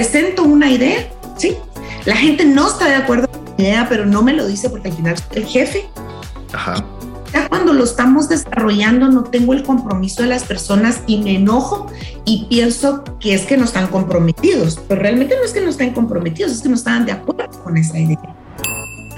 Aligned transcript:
presento 0.00 0.44
una 0.44 0.70
idea, 0.70 1.06
¿sí? 1.36 1.58
La 2.06 2.16
gente 2.16 2.46
no 2.46 2.68
está 2.68 2.88
de 2.88 2.94
acuerdo 2.94 3.28
con 3.28 3.44
la 3.58 3.62
idea, 3.62 3.86
pero 3.86 4.06
no 4.06 4.22
me 4.22 4.32
lo 4.32 4.46
dice 4.46 4.70
porque 4.70 4.88
al 4.88 4.94
final 4.94 5.14
soy 5.18 5.42
el 5.42 5.44
jefe. 5.44 5.90
Ajá. 6.54 6.82
Ya 7.34 7.46
cuando 7.50 7.74
lo 7.74 7.84
estamos 7.84 8.26
desarrollando 8.26 9.10
no 9.10 9.24
tengo 9.24 9.52
el 9.52 9.62
compromiso 9.62 10.22
de 10.22 10.28
las 10.30 10.44
personas 10.44 11.02
y 11.06 11.18
me 11.18 11.36
enojo 11.36 11.88
y 12.24 12.46
pienso 12.46 13.04
que 13.20 13.34
es 13.34 13.44
que 13.44 13.58
no 13.58 13.66
están 13.66 13.88
comprometidos, 13.88 14.80
pero 14.88 15.02
realmente 15.02 15.36
no 15.36 15.44
es 15.44 15.52
que 15.52 15.60
no 15.60 15.68
estén 15.68 15.92
comprometidos, 15.92 16.52
es 16.52 16.62
que 16.62 16.70
no 16.70 16.76
estaban 16.76 17.04
de 17.04 17.12
acuerdo 17.12 17.62
con 17.62 17.76
esa 17.76 17.98
idea. 17.98 18.36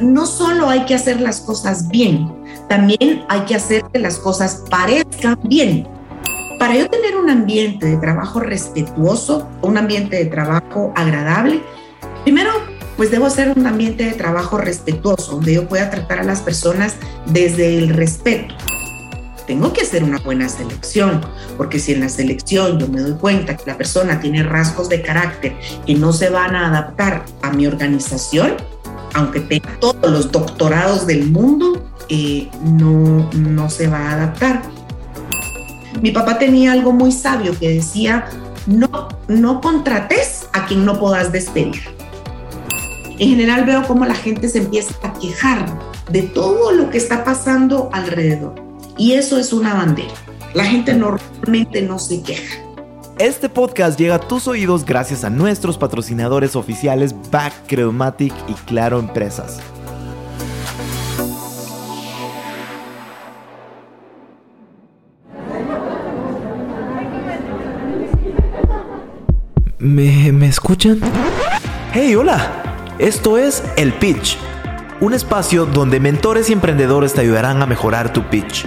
No 0.01 0.27
solo 0.27 0.69
hay 0.69 0.85
que 0.85 0.97
hacer 0.97 1.21
las 1.21 1.43
cosas 1.43 1.87
bien, 1.91 2.29
también 2.69 3.25
hay 3.29 3.43
que 3.43 3.55
hacer 3.55 3.85
que 3.93 4.01
las 4.01 4.19
cosas 4.19 4.65
parezcan 4.69 5.39
bien. 5.45 5.87
Para 6.63 6.77
yo 6.77 6.89
tener 6.89 7.17
un 7.17 7.29
ambiente 7.29 7.87
de 7.87 7.97
trabajo 7.97 8.39
respetuoso, 8.39 9.49
un 9.63 9.77
ambiente 9.79 10.15
de 10.15 10.27
trabajo 10.27 10.93
agradable, 10.95 11.61
primero 12.23 12.53
pues 12.97 13.11
debo 13.11 13.29
ser 13.31 13.53
un 13.59 13.67
ambiente 13.67 14.05
de 14.05 14.13
trabajo 14.13 14.59
respetuoso, 14.59 15.33
donde 15.33 15.55
yo 15.55 15.67
pueda 15.67 15.91
tratar 15.91 16.21
a 16.21 16.23
las 16.23 16.41
personas 16.41 16.95
desde 17.27 17.79
el 17.79 17.89
respeto. 17.89 18.55
Tengo 19.45 19.73
que 19.73 19.81
hacer 19.81 20.05
una 20.05 20.21
buena 20.21 20.49
selección, 20.49 21.21
porque 21.57 21.81
si 21.81 21.95
en 21.95 21.99
la 21.99 22.09
selección 22.09 22.79
yo 22.79 22.87
me 22.87 23.01
doy 23.01 23.15
cuenta 23.15 23.57
que 23.57 23.65
la 23.67 23.77
persona 23.77 24.21
tiene 24.21 24.45
rasgos 24.45 24.89
de 24.89 25.03
carácter 25.03 25.57
que 25.85 25.97
no 25.97 26.13
se 26.13 26.31
van 26.31 26.55
a 26.55 26.69
adaptar 26.69 27.25
a 27.43 27.51
mi 27.51 27.67
organización, 27.67 28.53
aunque 29.15 29.41
tenga 29.41 29.81
todos 29.81 30.09
los 30.09 30.31
doctorados 30.31 31.09
del 31.09 31.29
mundo, 31.29 31.85
eh, 32.09 32.49
no, 32.63 33.29
no 33.33 33.69
se 33.69 33.89
va 33.89 34.11
a 34.11 34.13
adaptar. 34.13 34.63
Mi 36.01 36.11
papá 36.11 36.39
tenía 36.39 36.73
algo 36.73 36.93
muy 36.93 37.13
sabio 37.13 37.59
que 37.59 37.69
decía, 37.69 38.27
no, 38.67 39.09
no 39.29 39.61
contrates 39.61 40.49
a 40.53 40.67
quien 40.67 40.85
no 40.85 40.99
puedas 40.99 41.33
despedir 41.33 41.83
en 43.23 43.31
general 43.31 43.65
veo 43.65 43.87
cómo 43.87 44.05
la 44.05 44.15
gente 44.15 44.49
se 44.49 44.59
empieza 44.59 44.95
a 45.03 45.13
quejar 45.15 45.67
de 46.11 46.23
todo 46.23 46.73
lo 46.73 46.91
que 46.91 46.99
está 46.99 47.23
pasando 47.23 47.89
alrededor. 47.93 48.55
Y 48.99 49.13
eso 49.13 49.39
es 49.39 49.53
una 49.53 49.75
bandera. 49.75 50.13
La 50.55 50.65
gente 50.65 50.93
normalmente 50.95 51.83
no 51.83 52.01
se 52.01 52.21
queja. 52.21 52.57
Este 53.19 53.49
podcast 53.49 53.99
llega 53.99 54.17
a 54.17 54.19
tus 54.19 54.49
oídos 54.49 54.85
gracias 54.85 55.23
a 55.23 55.31
nuestros 55.31 55.79
patrocinadores 55.79 56.57
oficiales 56.57 57.15
Back 57.31 57.53
Credomatic 57.69 58.35
y 58.49 58.55
Claro 58.67 58.99
Empresas. 58.99 59.61
¿Me, 69.83 70.31
¿Me 70.31 70.47
escuchan? 70.47 71.01
¡Hey, 71.93 72.15
hola! 72.15 72.95
Esto 73.01 73.37
es 73.37 73.65
El 73.77 73.93
Pitch, 73.93 74.39
un 75.01 75.13
espacio 75.13 75.67
donde 75.67 75.99
mentores 75.99 76.49
y 76.49 76.53
emprendedores 76.53 77.15
te 77.15 77.23
ayudarán 77.23 77.61
a 77.61 77.67
mejorar 77.67 78.13
tu 78.13 78.23
pitch. 78.23 78.65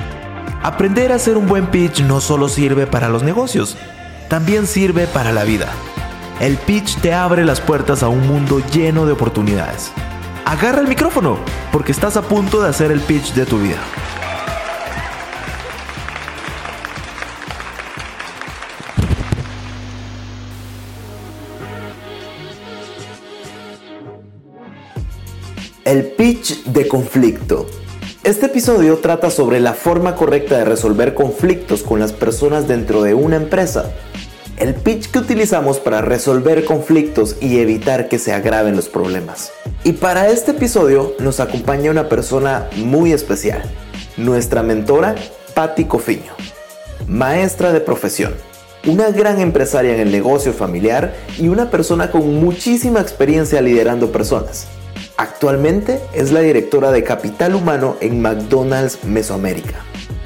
Aprender 0.62 1.14
a 1.14 1.16
hacer 1.16 1.38
un 1.38 1.48
buen 1.48 1.68
pitch 1.68 2.02
no 2.02 2.20
solo 2.20 2.50
sirve 2.50 2.86
para 2.86 3.08
los 3.08 3.24
negocios, 3.24 3.78
también 4.28 4.68
sirve 4.68 5.08
para 5.08 5.32
la 5.32 5.46
vida. 5.46 5.70
El 6.42 6.58
pitch 6.58 6.98
te 6.98 7.14
abre 7.14 7.46
las 7.46 7.62
puertas 7.62 8.04
a 8.04 8.10
un 8.10 8.28
mundo 8.28 8.62
lleno 8.74 9.06
de 9.06 9.14
oportunidades. 9.14 9.94
Agarra 10.44 10.82
el 10.82 10.90
micrófono, 10.90 11.38
porque 11.72 11.94
estás 11.94 12.18
a 12.18 12.24
punto 12.24 12.62
de 12.62 12.68
hacer 12.68 12.92
el 12.92 13.00
pitch 13.00 13.32
de 13.36 13.46
tu 13.46 13.58
vida. 13.60 13.80
El 25.86 26.04
pitch 26.04 26.64
de 26.64 26.88
conflicto. 26.88 27.68
Este 28.24 28.48
episodio 28.48 28.98
trata 28.98 29.30
sobre 29.30 29.60
la 29.60 29.74
forma 29.74 30.16
correcta 30.16 30.58
de 30.58 30.66
resolver 30.66 31.14
conflictos 31.14 31.84
con 31.84 32.00
las 32.00 32.12
personas 32.12 32.68
dentro 32.68 33.04
de 33.04 33.14
una 33.14 33.36
empresa. 33.36 33.92
El 34.58 34.74
pitch 34.74 35.12
que 35.12 35.20
utilizamos 35.20 35.80
para 35.80 36.02
resolver 36.02 36.66
conflictos 36.66 37.36
y 37.40 37.60
evitar 37.60 38.10
que 38.10 38.18
se 38.18 38.34
agraven 38.34 38.76
los 38.76 38.90
problemas. 38.90 39.52
Y 39.84 39.92
para 39.92 40.28
este 40.30 40.52
episodio 40.52 41.14
nos 41.20 41.40
acompaña 41.40 41.92
una 41.92 42.10
persona 42.10 42.68
muy 42.78 43.14
especial, 43.14 43.62
nuestra 44.18 44.64
mentora 44.64 45.14
Patti 45.54 45.86
Cofiño, 45.86 46.34
maestra 47.08 47.72
de 47.74 47.80
profesión, 47.80 48.34
una 48.88 49.12
gran 49.12 49.40
empresaria 49.40 49.94
en 49.94 50.00
el 50.00 50.12
negocio 50.12 50.52
familiar 50.52 51.14
y 51.38 51.48
una 51.48 51.70
persona 51.70 52.10
con 52.10 52.40
muchísima 52.40 53.02
experiencia 53.02 53.62
liderando 53.62 54.12
personas. 54.12 54.68
Actualmente 55.18 56.02
es 56.14 56.34
la 56.34 56.42
directora 56.42 56.92
de 56.92 57.04
Capital 57.04 57.56
Humano 57.56 57.96
en 58.02 58.22
McDonald's 58.22 59.06
Mesoamérica, 59.06 59.80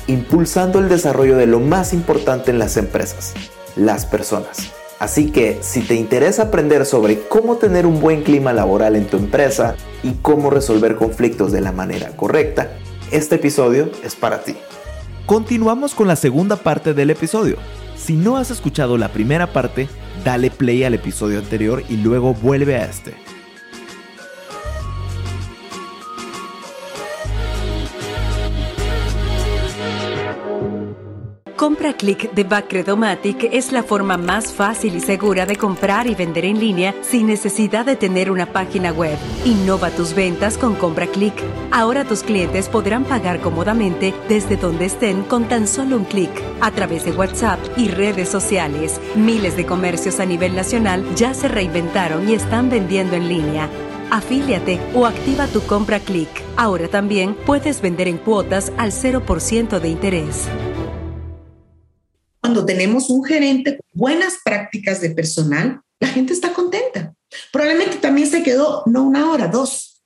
impulsando 0.07 0.79
el 0.79 0.89
desarrollo 0.89 1.37
de 1.37 1.45
lo 1.45 1.59
más 1.59 1.93
importante 1.93 2.49
en 2.49 2.57
las 2.57 2.75
empresas, 2.75 3.35
las 3.75 4.07
personas. 4.07 4.71
Así 4.97 5.29
que 5.29 5.59
si 5.61 5.81
te 5.81 5.93
interesa 5.93 6.43
aprender 6.43 6.87
sobre 6.87 7.19
cómo 7.27 7.57
tener 7.57 7.85
un 7.85 8.01
buen 8.01 8.23
clima 8.23 8.51
laboral 8.51 8.95
en 8.95 9.05
tu 9.05 9.17
empresa 9.17 9.75
y 10.01 10.13
cómo 10.23 10.49
resolver 10.49 10.95
conflictos 10.95 11.51
de 11.51 11.61
la 11.61 11.71
manera 11.71 12.09
correcta, 12.17 12.71
este 13.11 13.35
episodio 13.35 13.91
es 14.03 14.15
para 14.15 14.41
ti. 14.41 14.55
Continuamos 15.27 15.93
con 15.93 16.07
la 16.07 16.15
segunda 16.15 16.55
parte 16.55 16.95
del 16.95 17.11
episodio. 17.11 17.57
Si 17.95 18.13
no 18.13 18.37
has 18.37 18.49
escuchado 18.49 18.97
la 18.97 19.09
primera 19.09 19.53
parte, 19.53 19.87
dale 20.25 20.49
play 20.49 20.83
al 20.83 20.95
episodio 20.95 21.37
anterior 21.37 21.83
y 21.87 21.97
luego 21.97 22.33
vuelve 22.33 22.75
a 22.75 22.85
este. 22.85 23.13
Compra 31.59 31.91
Click 31.91 32.31
de 32.31 32.45
Bacredomatic 32.45 33.49
es 33.51 33.73
la 33.73 33.83
forma 33.83 34.15
más 34.15 34.53
fácil 34.53 34.95
y 34.95 35.01
segura 35.01 35.45
de 35.45 35.57
comprar 35.57 36.07
y 36.07 36.15
vender 36.15 36.45
en 36.45 36.57
línea 36.57 36.95
sin 37.01 37.27
necesidad 37.27 37.85
de 37.85 37.97
tener 37.97 38.31
una 38.31 38.45
página 38.45 38.93
web. 38.93 39.17
Innova 39.43 39.89
tus 39.89 40.15
ventas 40.15 40.57
con 40.57 40.75
Compra 40.75 41.05
Click. 41.07 41.33
Ahora 41.71 42.05
tus 42.05 42.23
clientes 42.23 42.69
podrán 42.69 43.03
pagar 43.03 43.41
cómodamente 43.41 44.13
desde 44.29 44.55
donde 44.55 44.85
estén 44.85 45.23
con 45.23 45.49
tan 45.49 45.67
solo 45.67 45.97
un 45.97 46.05
clic. 46.05 46.31
A 46.61 46.71
través 46.71 47.03
de 47.03 47.11
WhatsApp 47.11 47.59
y 47.75 47.89
redes 47.89 48.29
sociales, 48.29 49.01
miles 49.15 49.57
de 49.57 49.65
comercios 49.65 50.21
a 50.21 50.25
nivel 50.25 50.55
nacional 50.55 51.03
ya 51.13 51.33
se 51.33 51.49
reinventaron 51.49 52.29
y 52.29 52.35
están 52.35 52.69
vendiendo 52.69 53.17
en 53.17 53.27
línea. 53.27 53.69
Afíliate 54.11 54.79
o 54.93 55.05
activa 55.05 55.45
tu 55.47 55.59
compra 55.63 55.99
click. 55.99 56.29
Ahora 56.55 56.87
también 56.87 57.35
puedes 57.45 57.81
vender 57.81 58.07
en 58.07 58.17
cuotas 58.17 58.71
al 58.77 58.93
0% 58.93 59.81
de 59.81 59.89
interés 59.89 60.47
cuando 62.41 62.65
tenemos 62.65 63.09
un 63.09 63.23
gerente 63.23 63.77
con 63.77 63.87
buenas 63.93 64.37
prácticas 64.43 65.01
de 65.01 65.11
personal, 65.11 65.81
la 65.99 66.07
gente 66.07 66.33
está 66.33 66.53
contenta. 66.53 67.13
Probablemente 67.51 67.97
también 67.97 68.29
se 68.29 68.43
quedó 68.43 68.83
no 68.85 69.03
una 69.03 69.31
hora, 69.31 69.47
dos, 69.47 70.01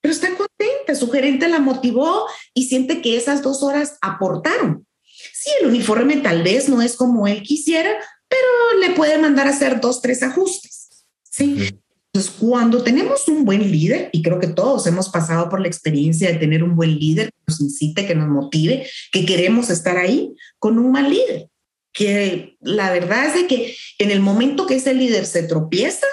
pero 0.00 0.12
está 0.12 0.28
contenta. 0.28 0.94
Su 0.94 1.10
gerente 1.10 1.48
la 1.48 1.58
motivó 1.58 2.26
y 2.54 2.68
siente 2.68 3.02
que 3.02 3.16
esas 3.16 3.42
dos 3.42 3.62
horas 3.62 3.98
aportaron. 4.00 4.86
Sí, 5.32 5.50
el 5.60 5.68
uniforme 5.68 6.16
tal 6.18 6.42
vez 6.42 6.68
no 6.68 6.82
es 6.82 6.96
como 6.96 7.26
él 7.26 7.42
quisiera, 7.42 7.92
pero 8.28 8.80
le 8.80 8.90
puede 8.94 9.18
mandar 9.18 9.46
a 9.46 9.50
hacer 9.50 9.80
dos, 9.80 10.00
tres 10.00 10.22
ajustes. 10.22 11.04
Sí. 11.28 11.68
Entonces, 12.12 12.34
cuando 12.38 12.82
tenemos 12.82 13.26
un 13.28 13.44
buen 13.44 13.70
líder, 13.70 14.10
y 14.12 14.22
creo 14.22 14.38
que 14.38 14.48
todos 14.48 14.86
hemos 14.86 15.08
pasado 15.08 15.48
por 15.48 15.60
la 15.60 15.68
experiencia 15.68 16.30
de 16.30 16.38
tener 16.38 16.62
un 16.62 16.76
buen 16.76 16.98
líder 16.98 17.30
que 17.30 17.40
nos 17.48 17.60
incite, 17.60 18.06
que 18.06 18.14
nos 18.14 18.28
motive, 18.28 18.86
que 19.12 19.24
queremos 19.24 19.70
estar 19.70 19.96
ahí, 19.96 20.34
con 20.58 20.78
un 20.78 20.92
mal 20.92 21.10
líder 21.10 21.48
que 21.92 22.56
la 22.60 22.90
verdad 22.90 23.26
es 23.26 23.34
de 23.34 23.46
que 23.46 23.76
en 23.98 24.10
el 24.10 24.20
momento 24.20 24.66
que 24.66 24.76
ese 24.76 24.94
líder 24.94 25.26
se 25.26 25.42
tropieza, 25.42 26.06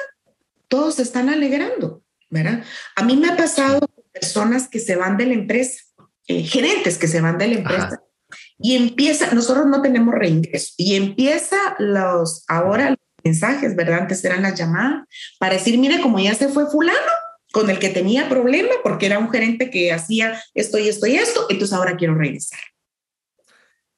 todos 0.68 0.96
se 0.96 1.04
están 1.04 1.30
alegrando, 1.30 2.04
¿verdad? 2.30 2.64
A 2.96 3.04
mí 3.04 3.16
me 3.16 3.30
ha 3.30 3.38
pasado 3.38 3.80
personas 4.12 4.68
que 4.68 4.80
se 4.80 4.96
van 4.96 5.18
de 5.18 5.26
la 5.26 5.34
empresa, 5.34 5.84
eh, 6.28 6.44
gerentes 6.44 6.98
que 6.98 7.08
se 7.08 7.22
van 7.22 7.38
de 7.38 7.48
la 7.48 7.56
empresa 7.56 8.04
y 8.60 8.76
empieza, 8.76 9.34
nosotros 9.34 9.66
no 9.68 9.82
tenemos 9.82 10.14
reingreso 10.14 10.74
y 10.78 10.96
empieza 10.96 11.58
los, 11.80 12.44
ahora 12.48 12.90
los 12.90 13.00
mensajes, 13.24 13.76
¿verdad? 13.76 14.00
Antes 14.00 14.24
eran 14.24 14.44
las 14.44 14.56
llamadas 14.60 15.08
para 15.40 15.54
decir, 15.56 15.78
mire, 15.78 16.02
como 16.02 16.20
ya 16.20 16.36
se 16.36 16.50
fue 16.50 16.70
fulano, 16.70 17.00
con 17.52 17.70
el 17.70 17.80
que 17.80 17.90
tenía 17.90 18.30
problema 18.30 18.70
porque 18.84 19.08
era 19.08 19.18
un 19.18 19.32
gerente 19.32 19.70
que 19.70 19.92
hacía 19.92 20.40
esto 20.54 20.78
y 20.78 20.88
esto 20.88 21.08
y 21.08 21.16
esto, 21.16 21.48
entonces 21.50 21.76
ahora 21.76 21.98
quiero 21.98 22.16
regresar. 22.16 22.60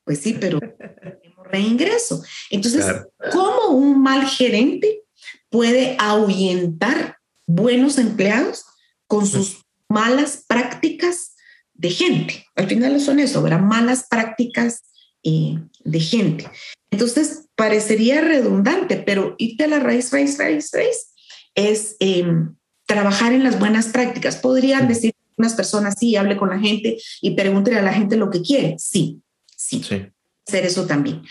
Pues 0.04 0.20
sí, 0.20 0.38
pero 0.40 0.60
reingreso. 1.52 2.24
Entonces, 2.50 2.86
¿cómo 3.32 3.70
un 3.70 4.02
mal 4.02 4.26
gerente 4.28 5.02
puede 5.50 5.96
ahuyentar 6.00 7.18
buenos 7.46 7.98
empleados 7.98 8.66
con 9.08 9.26
sus 9.26 9.64
malas 9.88 10.46
prácticas 10.48 11.36
de 11.74 11.90
gente? 11.90 12.46
Al 12.56 12.68
final 12.68 13.00
son 13.00 13.20
eso, 13.20 13.42
¿verdad? 13.42 13.60
Malas 13.60 14.08
prácticas 14.10 14.84
eh, 15.24 15.60
de 15.84 16.00
gente. 16.00 16.50
Entonces, 16.92 17.48
parecería 17.56 18.22
redundante, 18.22 18.98
pero 18.98 19.36
irte 19.38 19.66
a 19.66 19.68
la 19.68 19.80
raíz, 19.80 20.12
raíz, 20.12 20.38
raíz, 20.38 20.72
raíz. 20.74 21.14
es 21.54 21.96
em, 22.00 22.56
trabajar 22.86 23.34
en 23.34 23.44
las 23.44 23.60
buenas 23.60 23.90
prácticas. 23.90 24.38
Podrían 24.38 24.88
decir 24.88 25.14
unas 25.38 25.54
personas, 25.54 25.96
sí, 26.00 26.16
hable 26.16 26.38
con 26.38 26.50
la 26.50 26.60
gente 26.60 26.98
y 27.22 27.32
pregúntele 27.32 27.78
a 27.78 27.82
la 27.82 27.94
gente 27.94 28.18
lo 28.18 28.30
que 28.30 28.42
quiere. 28.42 28.76
Sí, 28.80 29.22
sí, 29.56 29.84
sí. 29.84 30.08
Hacer 30.48 30.66
eso 30.66 30.86
también. 30.86 31.24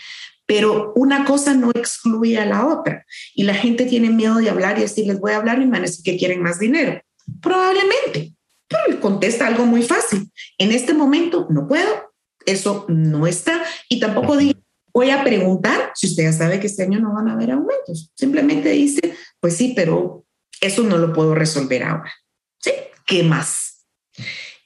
Pero 0.45 0.93
una 0.95 1.23
cosa 1.25 1.53
no 1.53 1.71
excluye 1.71 2.37
a 2.37 2.45
la 2.45 2.67
otra. 2.67 3.05
Y 3.33 3.43
la 3.43 3.53
gente 3.53 3.85
tiene 3.85 4.09
miedo 4.09 4.35
de 4.35 4.49
hablar 4.49 4.77
y 4.77 4.81
decir, 4.81 5.07
les 5.07 5.19
voy 5.19 5.31
a 5.31 5.37
hablar 5.37 5.57
y 5.61 5.65
me 5.65 5.71
van 5.71 5.83
a 5.83 5.87
decir 5.87 6.03
que 6.03 6.17
quieren 6.17 6.41
más 6.41 6.59
dinero. 6.59 7.01
Probablemente. 7.41 8.33
Pero 8.67 8.99
contesta 8.99 9.47
algo 9.47 9.65
muy 9.65 9.83
fácil. 9.83 10.31
En 10.57 10.71
este 10.71 10.93
momento 10.93 11.47
no 11.49 11.67
puedo, 11.67 12.13
eso 12.45 12.85
no 12.87 13.27
está. 13.27 13.63
Y 13.89 13.99
tampoco 13.99 14.37
digo, 14.37 14.59
voy 14.93 15.09
a 15.09 15.23
preguntar 15.23 15.91
si 15.95 16.07
usted 16.07 16.23
ya 16.23 16.33
sabe 16.33 16.59
que 16.59 16.67
este 16.67 16.83
año 16.83 16.99
no 16.99 17.13
van 17.13 17.27
a 17.29 17.33
haber 17.33 17.51
aumentos. 17.51 18.11
Simplemente 18.15 18.69
dice, 18.69 19.15
pues 19.39 19.55
sí, 19.55 19.73
pero 19.75 20.25
eso 20.59 20.83
no 20.83 20.97
lo 20.97 21.13
puedo 21.13 21.35
resolver 21.35 21.83
ahora. 21.83 22.13
¿Sí? 22.59 22.71
¿Qué 23.05 23.23
más? 23.23 23.85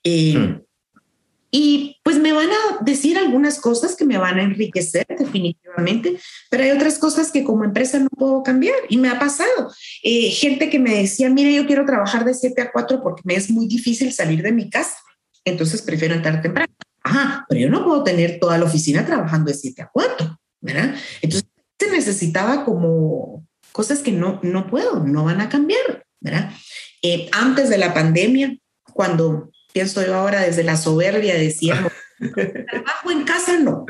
Eh, 0.03 0.37
hmm. 0.37 0.64
Y 1.57 2.01
pues 2.03 2.19
me 2.19 2.33
van 2.33 2.49
a 2.49 2.83
decir 2.83 3.17
algunas 3.17 3.61
cosas 3.61 3.95
que 3.95 4.03
me 4.03 4.17
van 4.17 4.39
a 4.39 4.43
enriquecer 4.43 5.05
definitivamente, 5.07 6.19
pero 6.49 6.63
hay 6.63 6.71
otras 6.71 6.99
cosas 6.99 7.31
que 7.31 7.45
como 7.45 7.63
empresa 7.63 7.97
no 7.97 8.09
puedo 8.09 8.43
cambiar 8.43 8.75
y 8.89 8.97
me 8.97 9.07
ha 9.07 9.17
pasado. 9.17 9.71
Eh, 10.03 10.31
gente 10.31 10.69
que 10.69 10.79
me 10.79 10.95
decía, 10.95 11.29
mire, 11.29 11.53
yo 11.53 11.65
quiero 11.65 11.85
trabajar 11.85 12.25
de 12.25 12.33
7 12.33 12.61
a 12.61 12.71
4 12.73 13.01
porque 13.01 13.21
me 13.23 13.35
es 13.35 13.49
muy 13.49 13.67
difícil 13.67 14.11
salir 14.11 14.41
de 14.41 14.51
mi 14.51 14.69
casa, 14.69 14.97
entonces 15.45 15.81
prefiero 15.81 16.13
entrar 16.13 16.41
temprano. 16.41 16.73
Ajá, 17.01 17.45
pero 17.47 17.61
yo 17.61 17.69
no 17.69 17.85
puedo 17.85 18.03
tener 18.03 18.37
toda 18.37 18.57
la 18.57 18.65
oficina 18.65 19.05
trabajando 19.05 19.49
de 19.49 19.57
7 19.57 19.81
a 19.81 19.89
4, 19.93 20.37
¿verdad? 20.59 20.93
Entonces 21.21 21.49
se 21.79 21.89
necesitaba 21.89 22.65
como 22.65 23.47
cosas 23.71 23.99
que 23.99 24.11
no, 24.11 24.41
no 24.43 24.67
puedo, 24.67 25.05
no 25.05 25.23
van 25.23 25.39
a 25.39 25.47
cambiar, 25.47 26.05
¿verdad? 26.19 26.51
Eh, 27.01 27.29
antes 27.31 27.69
de 27.69 27.77
la 27.77 27.93
pandemia, 27.93 28.57
cuando 28.91 29.51
pienso 29.75 30.05
yo 30.05 30.15
ahora 30.15 30.39
desde 30.39 30.63
la 30.63 30.77
soberbia 30.77 31.33
de 31.33 31.43
decir, 31.43 31.73
trabajo 32.71 33.11
en 33.11 33.25
casa 33.25 33.59
no, 33.59 33.85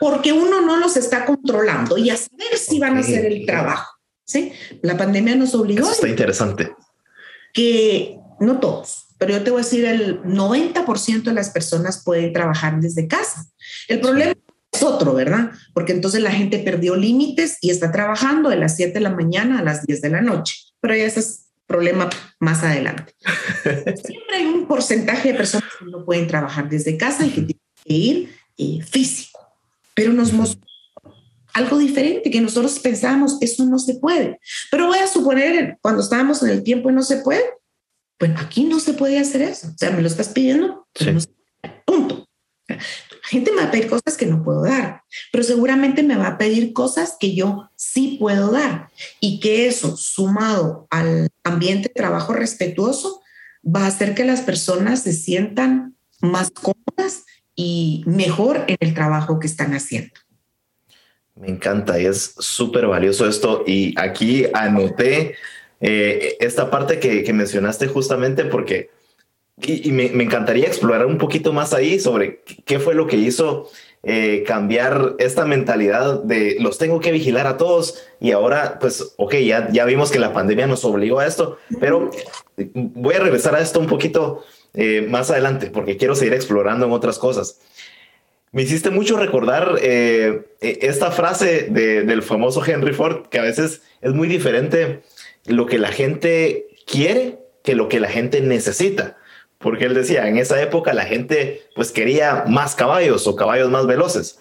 porque 0.00 0.32
uno 0.32 0.60
no 0.62 0.78
los 0.78 0.96
está 0.96 1.24
controlando 1.24 1.96
y 1.96 2.10
a 2.10 2.16
saber 2.16 2.58
si 2.58 2.80
van 2.80 2.96
a 2.96 3.00
hacer 3.00 3.24
el 3.24 3.46
trabajo. 3.46 3.88
¿sí? 4.24 4.52
La 4.82 4.96
pandemia 4.96 5.36
nos 5.36 5.54
obligó. 5.54 5.84
Eso 5.84 5.92
está 5.92 6.08
interesante. 6.08 6.72
Que 7.54 8.18
no 8.40 8.58
todos, 8.58 9.06
pero 9.16 9.34
yo 9.34 9.44
te 9.44 9.50
voy 9.52 9.60
a 9.60 9.64
decir, 9.64 9.84
el 9.84 10.20
90% 10.24 11.22
de 11.22 11.32
las 11.32 11.50
personas 11.50 12.02
pueden 12.02 12.32
trabajar 12.32 12.80
desde 12.80 13.06
casa. 13.06 13.44
El 13.86 14.00
problema 14.00 14.32
es 14.72 14.82
otro, 14.82 15.14
¿verdad? 15.14 15.52
Porque 15.72 15.92
entonces 15.92 16.20
la 16.20 16.32
gente 16.32 16.58
perdió 16.58 16.96
límites 16.96 17.58
y 17.60 17.70
está 17.70 17.92
trabajando 17.92 18.48
de 18.48 18.56
las 18.56 18.74
7 18.74 18.92
de 18.92 19.00
la 19.00 19.10
mañana 19.10 19.60
a 19.60 19.62
las 19.62 19.86
10 19.86 20.00
de 20.00 20.10
la 20.10 20.20
noche. 20.20 20.56
Pero 20.80 20.96
ya 20.96 21.04
ese 21.04 21.20
es 21.20 21.47
problema 21.68 22.10
más 22.40 22.64
adelante. 22.64 23.14
Siempre 23.62 24.36
hay 24.36 24.46
un 24.46 24.66
porcentaje 24.66 25.32
de 25.32 25.38
personas 25.38 25.70
que 25.78 25.84
no 25.84 26.04
pueden 26.04 26.26
trabajar 26.26 26.68
desde 26.68 26.96
casa 26.96 27.24
y 27.24 27.30
que 27.30 27.42
tienen 27.42 27.62
que 27.84 27.94
ir 27.94 28.36
eh, 28.56 28.82
físico, 28.82 29.38
pero 29.94 30.12
nos 30.12 30.32
mostró 30.32 30.66
algo 31.54 31.78
diferente 31.78 32.30
que 32.30 32.40
nosotros 32.40 32.78
pensábamos, 32.78 33.38
eso 33.40 33.64
no 33.66 33.78
se 33.78 33.94
puede. 33.94 34.38
Pero 34.70 34.86
voy 34.86 34.98
a 34.98 35.06
suponer, 35.06 35.78
cuando 35.80 36.02
estábamos 36.02 36.42
en 36.42 36.50
el 36.50 36.62
tiempo 36.62 36.90
y 36.90 36.92
no 36.92 37.02
se 37.02 37.18
puede, 37.18 37.42
bueno, 38.18 38.36
aquí 38.40 38.64
no 38.64 38.80
se 38.80 38.94
puede 38.94 39.18
hacer 39.18 39.42
eso. 39.42 39.68
O 39.68 39.78
sea, 39.78 39.90
me 39.90 40.02
lo 40.02 40.08
estás 40.08 40.28
pidiendo, 40.28 40.86
punto. 41.84 42.26
Gente 43.28 43.52
me 43.52 43.62
va 43.62 43.68
a 43.68 43.70
pedir 43.70 43.88
cosas 43.88 44.16
que 44.16 44.26
no 44.26 44.42
puedo 44.42 44.62
dar, 44.62 45.02
pero 45.30 45.44
seguramente 45.44 46.02
me 46.02 46.16
va 46.16 46.28
a 46.28 46.38
pedir 46.38 46.72
cosas 46.72 47.16
que 47.20 47.34
yo 47.34 47.70
sí 47.76 48.16
puedo 48.18 48.50
dar 48.50 48.88
y 49.20 49.40
que 49.40 49.66
eso, 49.66 49.96
sumado 49.96 50.86
al 50.90 51.28
ambiente 51.44 51.88
de 51.88 51.94
trabajo 51.94 52.32
respetuoso, 52.32 53.20
va 53.64 53.84
a 53.84 53.88
hacer 53.88 54.14
que 54.14 54.24
las 54.24 54.40
personas 54.40 55.02
se 55.02 55.12
sientan 55.12 55.96
más 56.20 56.50
cómodas 56.50 57.24
y 57.54 58.02
mejor 58.06 58.64
en 58.66 58.76
el 58.80 58.94
trabajo 58.94 59.38
que 59.38 59.46
están 59.46 59.74
haciendo. 59.74 60.14
Me 61.34 61.48
encanta 61.48 62.00
y 62.00 62.06
es 62.06 62.34
súper 62.38 62.86
valioso 62.86 63.28
esto. 63.28 63.62
Y 63.66 63.94
aquí 63.98 64.46
anoté 64.54 65.36
eh, 65.80 66.36
esta 66.40 66.70
parte 66.70 66.98
que, 66.98 67.32
mencionaste 67.32 67.86
justamente 67.86 68.44
porque 68.44 68.90
y, 69.62 69.92
me, 69.92 70.06
encantaría 70.22 70.66
explorar 70.66 71.06
un 71.06 71.18
poquito 71.18 71.52
más 71.52 71.72
ahí 71.74 71.98
sobre 71.98 72.42
qué 72.64 72.78
fue 72.78 72.94
lo 72.94 73.06
que 73.06 73.16
hizo 73.16 73.70
eh, 74.04 74.44
cambiar 74.46 75.16
esta 75.18 75.44
mentalidad 75.44 76.22
de 76.22 76.56
los 76.60 76.78
tengo 76.78 77.00
que 77.00 77.10
vigilar 77.10 77.46
a 77.46 77.56
todos 77.56 78.02
y 78.20 78.30
ahora 78.30 78.78
pues 78.78 79.14
ok, 79.16 79.34
ya, 79.36 79.68
ya 79.72 79.84
vimos 79.84 80.10
que 80.10 80.18
la 80.18 80.32
pandemia 80.32 80.66
nos 80.66 80.84
obligó 80.84 81.18
a 81.18 81.26
esto, 81.26 81.58
pero 81.80 82.10
voy 82.74 83.14
a 83.14 83.20
regresar 83.20 83.54
a 83.56 83.60
esto 83.60 83.80
un 83.80 83.86
poquito 83.86 84.44
eh, 84.74 85.06
más 85.08 85.30
adelante 85.30 85.70
porque 85.70 85.96
quiero 85.96 86.14
seguir 86.14 86.34
explorando 86.34 86.86
en 86.86 86.92
otras 86.92 87.18
cosas. 87.18 87.60
Me 88.52 88.62
hiciste 88.62 88.90
mucho 88.90 89.18
recordar 89.18 89.76
e, 89.82 90.46
esta 90.60 91.10
frase 91.10 91.68
del 91.70 92.22
famoso 92.22 92.64
Henry 92.64 92.94
Ford, 92.94 93.26
que 93.28 93.38
a 93.38 93.42
veces 93.42 93.82
es 94.00 94.14
muy 94.14 94.26
diferente 94.26 95.02
lo 95.44 95.66
que 95.66 95.78
la 95.78 95.88
gente 95.88 96.66
quiere 96.86 97.38
que 97.68 97.74
lo 97.74 97.90
que 97.90 98.00
la 98.00 98.08
gente 98.08 98.40
necesita. 98.40 99.17
Porque 99.58 99.86
él 99.86 99.94
decía, 99.94 100.28
en 100.28 100.38
esa 100.38 100.60
época 100.62 100.92
la 100.94 101.04
gente 101.04 101.62
pues 101.74 101.90
quería 101.90 102.44
más 102.46 102.74
caballos 102.74 103.26
o 103.26 103.34
caballos 103.34 103.70
más 103.70 103.86
veloces, 103.86 104.38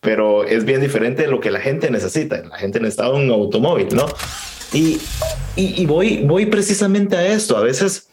pero 0.00 0.44
es 0.44 0.64
bien 0.64 0.80
diferente 0.80 1.28
lo 1.28 1.40
que 1.40 1.50
la 1.50 1.60
gente 1.60 1.90
necesita. 1.90 2.42
La 2.42 2.58
gente 2.58 2.80
necesitaba 2.80 3.14
un 3.14 3.30
automóvil, 3.30 3.88
¿no? 3.94 4.06
Y, 4.72 5.00
y, 5.54 5.86
voy, 5.86 6.22
voy 6.24 6.46
precisamente 6.46 7.16
a 7.16 7.32
esto. 7.32 7.56
A 7.56 7.62
veces 7.62 8.08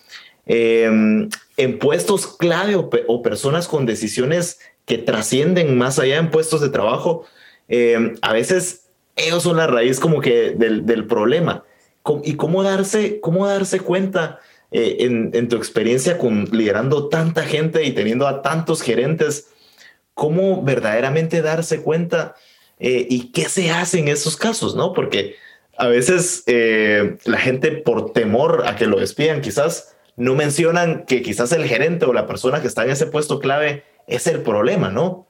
em, 0.45 1.29
en 1.57 1.79
puestos 1.79 2.27
clave 2.27 2.75
o, 2.75 3.21
personas 3.21 3.67
con 3.67 3.85
decisiones 3.85 4.59
que 4.85 4.97
trascienden 4.99 5.77
más 5.77 5.97
allá 5.97 6.17
en 6.17 6.29
puestos 6.29 6.61
de 6.61 6.69
trabajo, 6.69 7.25
em, 7.67 8.15
a 8.21 8.31
veces 8.31 8.89
ellos 9.15 9.43
son 9.43 9.57
la 9.57 9.67
raíz 9.67 9.99
como 9.99 10.21
que 10.21 10.51
del, 10.51 10.85
del 10.85 11.05
problema 11.07 11.63
y 12.23 12.35
cómo 12.35 12.63
darse, 12.63 13.19
cómo 13.21 13.47
darse 13.47 13.79
cuenta 13.79 14.39
eh, 14.73 14.97
en, 15.01 15.47
tu 15.49 15.55
experiencia 15.55 16.17
con 16.17 16.45
liderando 16.51 17.07
tanta 17.07 17.43
gente 17.43 17.83
y 17.83 17.91
teniendo 17.91 18.27
a 18.27 18.41
tantos 18.41 18.81
gerentes, 18.81 19.49
cómo 20.15 20.63
verdaderamente 20.63 21.43
darse 21.43 21.81
cuenta 21.81 22.33
eh, 22.79 23.05
y 23.07 23.31
qué 23.31 23.49
se 23.49 23.69
hace 23.69 23.99
en 23.99 24.07
esos 24.07 24.35
casos, 24.35 24.75
¿no? 24.75 24.91
Porque 24.93 25.35
a 25.77 25.87
veces 25.87 26.41
eh, 26.47 27.17
la 27.25 27.37
gente 27.37 27.71
por 27.71 28.13
temor 28.13 28.63
a 28.65 28.75
que 28.75 28.87
lo 28.87 28.99
despidan, 28.99 29.41
quizás 29.41 29.95
no 30.15 30.33
mencionan 30.33 31.05
que 31.05 31.21
quizás 31.21 31.51
el 31.51 31.65
gerente 31.65 32.05
o 32.05 32.13
la 32.13 32.25
persona 32.25 32.59
que 32.59 32.67
está 32.67 32.83
en 32.83 32.91
ese 32.91 33.05
puesto 33.05 33.39
clave 33.39 33.83
es 34.07 34.25
el 34.25 34.41
problema, 34.41 34.89
¿no? 34.89 35.27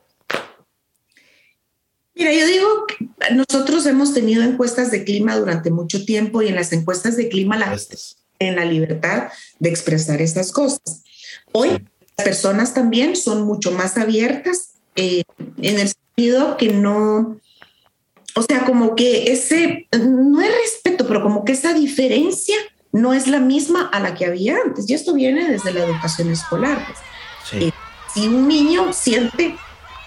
Mira, 2.16 2.32
yo 2.32 2.46
digo 2.46 2.86
que 2.88 3.34
nosotros 3.34 3.86
hemos 3.88 4.14
tenido 4.14 4.42
encuestas 4.42 4.90
de 4.90 5.04
clima 5.04 5.38
durante 5.38 5.70
mucho 5.70 6.06
tiempo 6.06 6.42
y 6.42 6.48
en 6.48 6.56
las 6.56 6.72
encuestas 6.72 7.18
de 7.18 7.28
clima 7.28 7.58
la 7.58 7.72
en 8.40 8.56
la 8.56 8.66
libertad 8.66 9.30
de 9.60 9.70
expresar 9.70 10.22
estas 10.22 10.52
cosas. 10.52 11.04
Hoy 11.52 11.70
las 12.18 12.26
personas 12.26 12.74
también 12.74 13.16
son 13.16 13.44
mucho 13.44 13.72
más 13.72 13.98
abiertas 13.98 14.74
eh, 14.96 15.24
en 15.62 15.80
el 15.80 15.90
sentido 15.90 16.58
que 16.58 16.70
no, 16.70 17.40
o 18.36 18.42
sea, 18.42 18.66
como 18.66 18.96
que 18.96 19.32
ese, 19.32 19.88
no 19.98 20.42
es 20.42 20.52
respeto, 20.62 21.08
pero 21.08 21.24
como 21.24 21.46
que 21.46 21.54
esa 21.54 21.74
diferencia 21.74 22.56
no 22.92 23.14
es 23.14 23.28
la 23.28 23.40
misma 23.40 23.90
a 23.92 24.00
la 24.00 24.14
que 24.14 24.26
había 24.26 24.58
antes. 24.64 24.90
Y 24.90 24.94
esto 24.94 25.14
viene 25.14 25.50
desde 25.50 25.74
la 25.74 25.84
educación 25.84 26.32
escolar. 26.32 26.86
Pues. 26.86 27.64
Eh, 27.64 27.72
si 28.14 28.28
un 28.28 28.48
niño 28.48 28.94
siente 28.94 29.56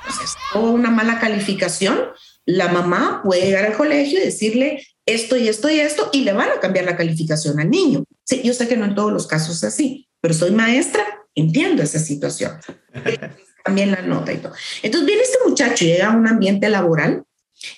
pues, 0.05 0.37
una 0.55 0.91
mala 0.91 1.19
calificación, 1.19 1.99
la 2.45 2.69
mamá 2.69 3.23
puede 3.25 3.43
llegar 3.43 3.67
al 3.67 3.77
colegio 3.77 4.21
y 4.21 4.23
decirle 4.23 4.87
esto 5.07 5.37
y 5.37 5.49
esto 5.49 5.71
y 5.71 5.81
esto 5.81 6.11
y 6.13 6.23
le 6.23 6.33
van 6.33 6.51
a 6.51 6.61
cambiar 6.61 6.85
la 6.85 6.97
calificación 6.97 7.59
al 7.61 7.71
niño. 7.71 8.05
Sí, 8.25 8.43
yo 8.45 8.53
sé 8.53 8.69
que 8.69 8.77
no 8.77 8.85
en 8.85 8.95
todos 8.95 9.13
los 9.13 9.27
casos 9.27 9.57
es 9.57 9.65
así, 9.65 10.09
pero 10.21 10.35
soy 10.35 10.51
maestra, 10.51 11.03
entiendo 11.35 11.83
esa 11.83 11.99
situación. 11.99 12.59
También 13.65 13.93
la 13.93 14.03
nota 14.03 14.33
y 14.33 14.39
todo. 14.39 14.53
Entonces 14.83 15.07
viene 15.07 15.23
este 15.23 15.39
muchacho 15.47 15.85
y 15.85 15.89
llega 15.89 16.09
a 16.09 16.17
un 16.17 16.27
ambiente 16.27 16.69
laboral, 16.69 17.25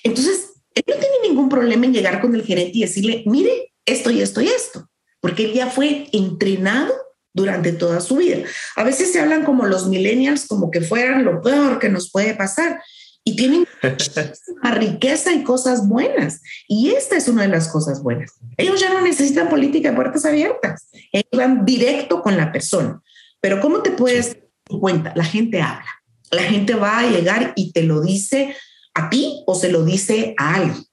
entonces 0.03 0.49
él 0.75 0.83
no 0.87 0.95
tiene 0.95 1.15
ningún 1.23 1.49
problema 1.49 1.85
en 1.85 1.93
llegar 1.93 2.21
con 2.21 2.35
el 2.35 2.43
gerente 2.43 2.77
y 2.77 2.81
decirle, 2.81 3.23
mire, 3.25 3.73
esto 3.85 4.11
y 4.11 4.21
esto 4.21 4.41
y 4.41 4.47
esto, 4.47 4.89
porque 5.19 5.45
él 5.45 5.53
ya 5.53 5.67
fue 5.67 6.07
entrenado 6.11 6.93
durante 7.33 7.71
toda 7.71 8.01
su 8.01 8.17
vida. 8.17 8.43
A 8.75 8.83
veces 8.83 9.11
se 9.11 9.19
hablan 9.19 9.45
como 9.45 9.65
los 9.65 9.87
millennials, 9.87 10.47
como 10.47 10.71
que 10.71 10.81
fueran 10.81 11.23
lo 11.23 11.41
peor 11.41 11.79
que 11.79 11.89
nos 11.89 12.11
puede 12.11 12.33
pasar, 12.35 12.81
y 13.23 13.35
tienen 13.35 13.67
riqueza 14.63 15.33
y 15.33 15.43
cosas 15.43 15.87
buenas. 15.87 16.41
Y 16.67 16.89
esta 16.91 17.17
es 17.17 17.27
una 17.27 17.43
de 17.43 17.49
las 17.49 17.67
cosas 17.67 18.01
buenas. 18.01 18.33
Ellos 18.57 18.79
ya 18.79 18.93
no 18.93 19.01
necesitan 19.01 19.49
política 19.49 19.89
de 19.89 19.95
puertas 19.95 20.25
abiertas. 20.25 20.89
Ellos 21.11 21.31
van 21.33 21.65
directo 21.65 22.21
con 22.21 22.37
la 22.37 22.51
persona. 22.51 23.01
Pero 23.41 23.61
¿cómo 23.61 23.81
te 23.81 23.91
puedes 23.91 24.33
dar 24.33 24.79
cuenta? 24.79 25.13
La 25.15 25.23
gente 25.23 25.61
habla. 25.61 25.89
La 26.31 26.43
gente 26.43 26.75
va 26.75 26.99
a 26.99 27.09
llegar 27.09 27.53
y 27.55 27.71
te 27.71 27.83
lo 27.83 28.01
dice 28.01 28.55
a 28.93 29.09
ti 29.09 29.43
o 29.45 29.55
se 29.55 29.69
lo 29.69 29.83
dice 29.83 30.35
a 30.37 30.55
alguien. 30.55 30.83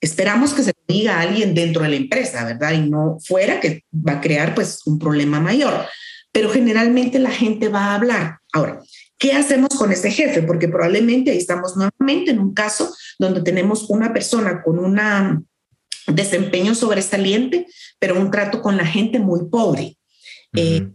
Esperamos 0.00 0.52
que 0.52 0.62
se 0.62 0.72
diga 0.86 1.20
alguien 1.20 1.54
dentro 1.54 1.82
de 1.82 1.88
la 1.88 1.96
empresa, 1.96 2.44
¿verdad? 2.44 2.72
Y 2.72 2.90
no 2.90 3.18
fuera 3.24 3.60
que 3.60 3.84
va 3.92 4.14
a 4.14 4.20
crear 4.20 4.54
pues 4.54 4.86
un 4.86 4.98
problema 4.98 5.40
mayor. 5.40 5.86
Pero 6.32 6.50
generalmente 6.50 7.18
la 7.18 7.30
gente 7.30 7.68
va 7.68 7.86
a 7.86 7.94
hablar. 7.94 8.38
Ahora, 8.52 8.82
¿qué 9.18 9.32
hacemos 9.32 9.70
con 9.70 9.92
ese 9.92 10.10
jefe? 10.10 10.42
Porque 10.42 10.68
probablemente 10.68 11.30
ahí 11.30 11.38
estamos 11.38 11.76
nuevamente 11.76 12.30
en 12.30 12.38
un 12.38 12.54
caso 12.54 12.94
donde 13.18 13.42
tenemos 13.42 13.88
una 13.88 14.12
persona 14.12 14.62
con 14.62 14.78
un 14.78 14.98
desempeño 16.06 16.74
sobresaliente, 16.74 17.66
pero 17.98 18.20
un 18.20 18.30
trato 18.30 18.62
con 18.62 18.76
la 18.76 18.86
gente 18.86 19.18
muy 19.18 19.48
pobre. 19.48 19.96
Eh, 20.54 20.88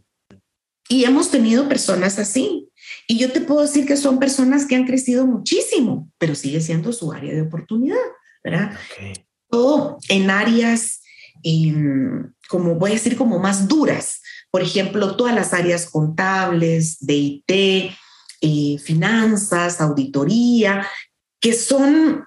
y 0.89 1.05
hemos 1.05 1.31
tenido 1.31 1.69
personas 1.69 2.19
así. 2.19 2.69
Y 3.07 3.17
yo 3.17 3.31
te 3.31 3.41
puedo 3.41 3.61
decir 3.61 3.85
que 3.85 3.97
son 3.97 4.19
personas 4.19 4.65
que 4.65 4.75
han 4.75 4.85
crecido 4.85 5.25
muchísimo, 5.25 6.09
pero 6.17 6.35
sigue 6.35 6.61
siendo 6.61 6.91
su 6.93 7.11
área 7.11 7.33
de 7.33 7.41
oportunidad, 7.41 7.97
¿verdad? 8.43 8.77
Todo 9.49 9.97
en 10.09 10.29
áreas, 10.29 11.01
em, 11.43 12.33
como 12.49 12.75
voy 12.75 12.91
a 12.91 12.93
decir, 12.95 13.15
como 13.15 13.39
más 13.39 13.67
duras. 13.67 14.21
Por 14.49 14.61
ejemplo, 14.61 15.15
todas 15.15 15.33
las 15.33 15.53
áreas 15.53 15.89
contables, 15.89 16.97
de 16.99 17.13
IT, 17.15 17.91
eh, 18.41 18.77
finanzas, 18.79 19.79
auditoría, 19.79 20.85
que 21.39 21.53
son, 21.53 22.23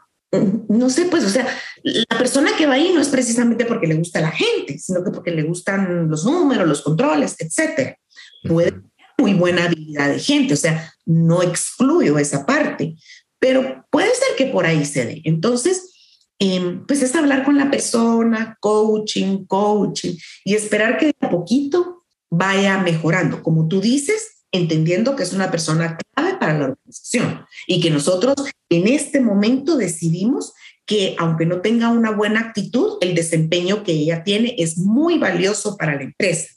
no 0.69 0.91
sé, 0.91 1.07
pues, 1.07 1.25
o 1.25 1.29
sea, 1.29 1.47
la 1.83 2.19
persona 2.19 2.51
que 2.57 2.67
va 2.67 2.75
ahí 2.75 2.93
no 2.95 3.01
es 3.01 3.09
precisamente 3.09 3.65
porque 3.65 3.87
le 3.87 3.97
gusta 3.97 4.21
la 4.21 4.31
gente, 4.31 4.79
sino 4.79 5.05
que 5.05 5.11
porque 5.11 5.33
le 5.33 5.43
gustan 5.43 6.09
los 6.09 6.25
números, 6.25 6.67
los 6.67 6.83
controles, 6.83 7.37
etcétera. 7.39 7.97
Puede 8.45 8.73
tener 8.73 8.91
muy 9.19 9.35
buena 9.35 9.65
habilidad 9.65 10.09
de 10.09 10.19
gente, 10.19 10.55
o 10.55 10.57
sea, 10.57 10.93
no 11.05 11.43
excluyo 11.43 12.19
esa 12.19 12.47
parte, 12.47 12.97
pero 13.39 13.85
puede 13.91 14.15
ser 14.15 14.37
que 14.37 14.47
por 14.47 14.67
ahí 14.67 14.85
se 14.85 15.05
dé. 15.05 15.21
Entonces, 15.25 15.93
em, 16.39 16.85
pues 16.87 17.03
es 17.03 17.15
hablar 17.15 17.45
con 17.45 17.57
la 17.57 17.71
persona, 17.71 18.57
coaching, 18.61 19.45
coaching, 19.47 20.15
y 20.45 20.55
esperar 20.55 20.99
que 20.99 21.07
de 21.07 21.15
a 21.21 21.31
poquito 21.31 22.05
vaya 22.31 22.79
mejorando. 22.79 23.43
Como 23.43 23.69
tú 23.69 23.81
dices, 23.81 24.34
entendiendo 24.55 25.17
que 25.17 25.25
es 25.25 25.33
una 25.33 25.51
persona 25.51 25.99
clave 25.99 26.39
para 26.39 26.57
la 26.57 26.65
organización 26.67 27.45
y 27.67 27.81
que 27.81 27.91
nosotros 27.91 28.35
en 28.71 28.87
este 28.87 29.21
momento 29.21 29.77
decidimos 29.77 30.55
que 30.87 31.17
aunque 31.19 31.45
no 31.45 31.61
tenga 31.61 31.89
una 31.89 32.11
buena 32.11 32.41
actitud, 32.41 32.99
el 33.01 33.15
desempeño 33.15 33.83
que 33.83 33.93
ella 33.93 34.23
tiene 34.23 34.55
es 34.59 34.79
muy 34.79 35.19
valioso 35.19 35.77
para 35.77 35.97
la 35.97 36.03
empresa. 36.03 36.49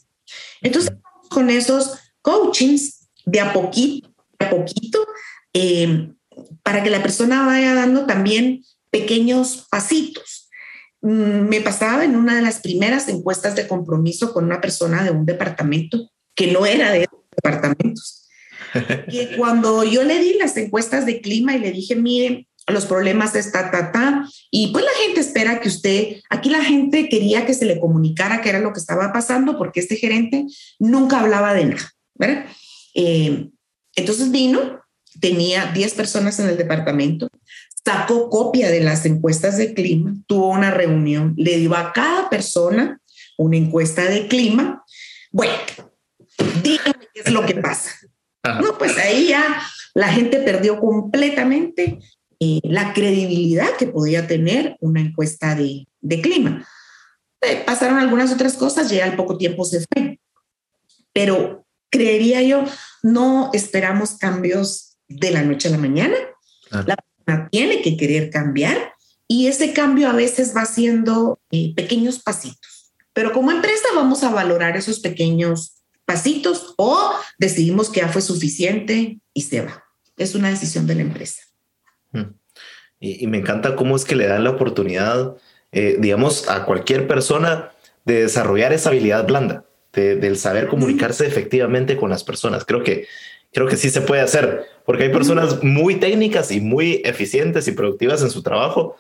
Entonces, 0.62 0.92
con 1.30 1.50
esos 1.50 1.98
coachings 2.22 3.10
de 3.26 3.40
a 3.40 3.52
poquito, 3.52 4.10
de 4.40 4.46
a 4.46 4.50
poquito, 4.50 5.08
eh, 5.54 6.12
para 6.62 6.84
que 6.84 6.90
la 6.90 7.02
persona 7.02 7.46
vaya 7.46 7.74
dando 7.74 8.06
también 8.06 8.64
pequeños 8.92 9.68
pasitos. 9.72 10.50
Mm, 11.02 11.48
me 11.48 11.62
pasaba 11.62 12.06
en 12.06 12.16
una 12.16 12.36
de 12.36 12.42
las 12.42 12.60
primeras 12.60 13.08
encuestas 13.08 13.56
de 13.56 13.68
compromiso 13.68 14.34
con 14.34 14.46
una 14.46 14.62
persona 14.62 15.04
de 15.04 15.12
un 15.12 15.26
departamento 15.26 16.12
que 16.36 16.52
no 16.52 16.66
era 16.66 16.92
de 16.92 17.08
departamentos. 17.38 18.28
que 19.10 19.36
cuando 19.38 19.84
yo 19.84 20.04
le 20.04 20.20
di 20.20 20.34
las 20.34 20.58
encuestas 20.58 21.06
de 21.06 21.22
clima 21.22 21.56
y 21.56 21.60
le 21.60 21.72
dije, 21.72 21.96
mire, 21.96 22.48
los 22.68 22.86
problemas 22.86 23.32
de 23.34 23.40
esta, 23.40 23.72
ta, 23.72 23.92
ta, 23.92 24.28
y 24.52 24.68
pues 24.68 24.84
la 24.84 25.06
gente 25.06 25.22
espera 25.22 25.62
que 25.62 25.70
usted, 25.70 26.18
aquí 26.30 26.50
la 26.50 26.64
gente 26.64 27.08
quería 27.08 27.46
que 27.46 27.54
se 27.54 27.66
le 27.66 27.80
comunicara 27.80 28.42
qué 28.42 28.50
era 28.50 28.60
lo 28.60 28.74
que 28.74 28.80
estaba 28.80 29.14
pasando 29.14 29.58
porque 29.58 29.80
este 29.80 29.96
gerente 29.96 30.46
nunca 30.78 31.22
hablaba 31.22 31.54
de 31.54 31.66
nada, 31.66 31.92
¿verdad? 32.16 32.46
Eh, 32.94 33.48
entonces 33.96 34.32
vino, 34.32 34.82
tenía 35.22 35.72
10 35.74 35.94
personas 35.94 36.40
en 36.40 36.50
el 36.50 36.58
departamento, 36.58 37.30
sacó 37.86 38.30
copia 38.30 38.70
de 38.70 38.82
las 38.82 39.06
encuestas 39.06 39.58
de 39.58 39.74
clima, 39.74 40.14
tuvo 40.28 40.50
una 40.50 40.72
reunión, 40.72 41.36
le 41.38 41.58
dio 41.58 41.74
a 41.74 41.94
cada 41.94 42.30
persona 42.30 43.00
una 43.38 43.56
encuesta 43.56 44.04
de 44.06 44.28
clima. 44.28 44.84
Bueno, 45.32 45.54
dígame 46.62 47.08
qué 47.14 47.22
es 47.26 47.32
lo 47.32 47.46
que 47.46 47.56
pasa. 47.56 47.92
No, 48.62 48.78
pues 48.78 48.98
ahí 48.98 49.28
ya 49.28 49.62
la 49.94 50.08
gente 50.08 50.40
perdió 50.40 50.80
completamente 50.80 52.00
eh, 52.40 52.60
la 52.64 52.94
credibilidad 52.94 53.68
que 53.78 53.88
podía 53.88 54.28
tener 54.28 54.78
una 54.80 55.02
encuesta 55.02 55.56
de, 55.56 55.88
de 56.02 56.22
clima. 56.22 56.66
Eh, 57.42 57.64
pasaron 57.66 58.00
algunas 58.00 58.32
otras 58.32 58.54
cosas, 58.54 58.90
ya 58.90 59.06
al 59.06 59.16
poco 59.16 59.38
tiempo 59.38 59.66
se 59.66 59.86
fue. 59.92 60.20
Pero 61.14 61.66
creería 61.90 62.42
yo, 62.42 62.64
no 63.04 63.50
esperamos 63.54 64.18
cambios 64.18 64.98
de 65.08 65.32
la 65.32 65.44
noche 65.44 65.68
a 65.68 65.72
la 65.72 65.78
mañana. 65.78 66.16
La 66.70 66.96
persona 66.96 67.50
tiene 67.50 67.82
que 67.82 67.98
querer 67.98 68.30
cambiar 68.30 68.94
y 69.28 69.48
ese 69.48 69.74
cambio 69.74 70.10
a 70.10 70.14
veces 70.14 70.56
va 70.56 70.66
siendo 70.66 71.40
eh, 71.52 71.74
pequeños 71.76 72.20
pasitos. 72.20 72.94
Pero 73.14 73.34
como 73.34 73.52
empresa 73.52 73.88
vamos 73.96 74.24
a 74.24 74.30
valorar 74.30 74.78
esos 74.78 75.00
pequeños 75.00 75.77
pasitos 76.08 76.74
o 76.78 77.12
decidimos 77.38 77.90
que 77.90 78.00
ya 78.00 78.08
fue 78.08 78.22
suficiente 78.22 79.20
y 79.34 79.42
se 79.42 79.62
va. 79.62 79.84
Es 80.16 80.36
una 80.36 80.50
decisión 80.50 80.88
de 80.88 80.96
la 80.96 81.02
empresa. 81.02 81.42
Y, 83.00 83.28
me 83.28 83.38
encanta 83.38 83.76
cómo 83.76 83.96
es 83.96 84.06
que 84.06 84.16
le 84.16 84.26
dan 84.26 84.46
la 84.46 84.52
oportunidad, 84.52 85.36
eh, 85.72 85.98
digamos, 86.00 86.50
a 86.50 86.64
cualquier 86.64 87.08
persona 87.08 87.72
de 88.06 88.24
desarrollar 88.24 88.74
esa 88.74 88.90
habilidad 88.90 89.28
blanda, 89.28 89.66
del 89.94 90.38
saber 90.38 90.68
comunicarse 90.68 91.28
efectivamente 91.28 91.98
con 91.98 92.10
las 92.10 92.24
personas. 92.24 92.66
Creo 92.66 92.84
que, 92.84 93.06
creo 93.52 93.68
que 93.68 93.78
sí 93.78 93.90
se 93.90 94.02
puede 94.02 94.22
hacer, 94.22 94.66
porque 94.86 95.04
hay 95.04 95.10
personas 95.10 95.62
muy 95.62 95.96
técnicas 95.96 96.52
y 96.52 96.62
muy 96.62 97.02
eficientes 97.04 97.68
y 97.68 97.74
productivas 97.74 98.22
en 98.22 98.30
su 98.30 98.44
trabajo, 98.44 98.96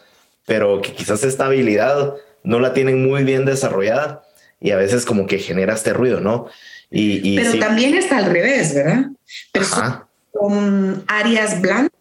pero 0.45 0.81
que 0.81 0.91
quizás 0.91 1.23
esta 1.23 1.45
habilidad 1.45 2.15
no 2.43 2.59
la 2.59 2.73
tienen 2.73 3.07
muy 3.07 3.23
bien 3.23 3.45
desarrollada 3.45 4.26
y 4.59 4.71
a 4.71 4.77
veces 4.77 5.05
como 5.05 5.27
que 5.27 5.39
genera 5.39 5.73
este 5.73 5.93
ruido, 5.93 6.19
¿no? 6.19 6.47
Y, 6.89 7.35
pero 7.35 7.59
también 7.59 7.95
está 7.95 8.17
al 8.17 8.25
revés, 8.25 8.73
¿verdad? 8.73 9.07
Personas 9.51 10.01
con 10.31 11.03
áreas 11.07 11.61
blandas 11.61 11.91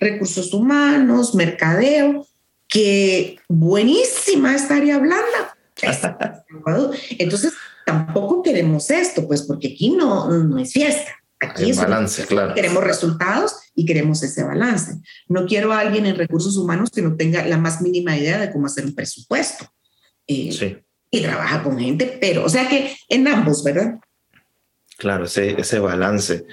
recursos 0.00 0.52
humanos, 0.52 1.34
mercadeo, 1.34 2.26
que 2.68 3.38
buenísima 3.48 4.54
esta 4.54 4.76
área 4.76 4.98
blanda. 4.98 5.56
Entonces, 7.18 7.52
tampoco 7.86 8.42
queremos 8.42 8.90
esto, 8.90 9.26
pues 9.26 9.42
porque 9.42 9.68
aquí 9.68 9.90
no, 9.90 10.28
no 10.28 10.58
es 10.58 10.72
fiesta. 10.72 11.12
Aquí 11.40 11.70
es 11.70 11.76
balance, 11.76 12.26
claro. 12.26 12.54
Queremos 12.54 12.82
resultados 12.82 13.56
y 13.74 13.86
queremos 13.86 14.22
ese 14.24 14.42
balance. 14.42 14.96
No 15.28 15.46
quiero 15.46 15.72
a 15.72 15.78
alguien 15.78 16.04
en 16.06 16.16
recursos 16.16 16.56
humanos 16.56 16.90
que 16.90 17.00
no 17.00 17.16
tenga 17.16 17.46
la 17.46 17.58
más 17.58 17.80
mínima 17.80 18.16
idea 18.16 18.38
de 18.38 18.50
cómo 18.50 18.66
hacer 18.66 18.84
un 18.84 18.94
presupuesto. 18.94 19.72
Eh, 20.26 20.50
sí. 20.52 20.78
Y 21.10 21.22
trabaja 21.22 21.62
con 21.62 21.78
gente, 21.78 22.18
pero, 22.20 22.44
o 22.44 22.48
sea 22.48 22.68
que 22.68 22.96
en 23.08 23.26
ambos, 23.28 23.64
¿verdad? 23.64 23.98
Claro, 24.98 25.24
ese, 25.24 25.60
ese 25.60 25.78
balance. 25.78 26.44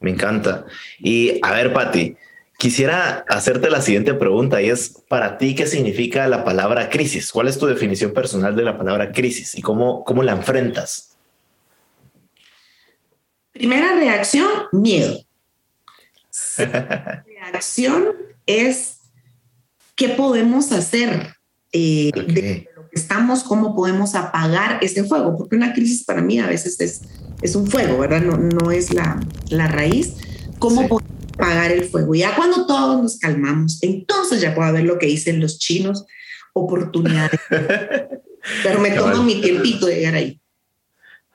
Me 0.00 0.10
encanta. 0.10 0.66
Y 0.98 1.38
a 1.42 1.52
ver, 1.52 1.72
Patti, 1.72 2.16
Quisiera 2.62 3.24
hacerte 3.28 3.70
la 3.70 3.82
siguiente 3.82 4.14
pregunta 4.14 4.62
y 4.62 4.70
es, 4.70 5.02
para 5.08 5.36
ti, 5.36 5.56
¿qué 5.56 5.66
significa 5.66 6.28
la 6.28 6.44
palabra 6.44 6.90
crisis? 6.90 7.32
¿Cuál 7.32 7.48
es 7.48 7.58
tu 7.58 7.66
definición 7.66 8.12
personal 8.12 8.54
de 8.54 8.62
la 8.62 8.78
palabra 8.78 9.10
crisis 9.10 9.56
y 9.56 9.62
cómo, 9.62 10.04
cómo 10.04 10.22
la 10.22 10.30
enfrentas? 10.30 11.16
Primera 13.50 13.96
reacción, 13.96 14.48
miedo. 14.70 15.18
reacción 16.56 18.12
es 18.46 18.98
qué 19.96 20.10
podemos 20.10 20.70
hacer 20.70 21.34
eh, 21.72 22.12
de 22.14 22.22
lo 22.22 22.26
que 22.28 22.68
estamos, 22.92 23.42
cómo 23.42 23.74
podemos 23.74 24.14
apagar 24.14 24.78
ese 24.82 25.04
fuego, 25.04 25.36
porque 25.36 25.56
una 25.56 25.72
crisis 25.72 26.04
para 26.04 26.22
mí 26.22 26.38
a 26.38 26.46
veces 26.46 26.80
es, 26.80 27.02
es 27.42 27.56
un 27.56 27.66
fuego, 27.66 27.98
¿verdad? 27.98 28.20
No, 28.20 28.36
no 28.36 28.70
es 28.70 28.92
la, 28.94 29.20
la 29.48 29.66
raíz. 29.66 30.14
¿Cómo 30.58 30.86
podemos 30.88 31.12
apagar 31.34 31.72
el 31.72 31.84
fuego. 31.84 32.14
Ya 32.14 32.34
cuando 32.34 32.66
todos 32.66 33.02
nos 33.02 33.18
calmamos, 33.18 33.82
entonces 33.82 34.40
ya 34.40 34.54
puedo 34.54 34.72
ver 34.72 34.84
lo 34.84 34.98
que 34.98 35.06
dicen 35.06 35.40
los 35.40 35.58
chinos, 35.58 36.06
oportunidades. 36.52 37.40
Pero 38.62 38.80
me 38.80 38.90
tomo 38.90 39.22
mi 39.22 39.40
tiempito 39.40 39.86
de 39.86 39.96
llegar 39.96 40.14
ahí. 40.14 40.40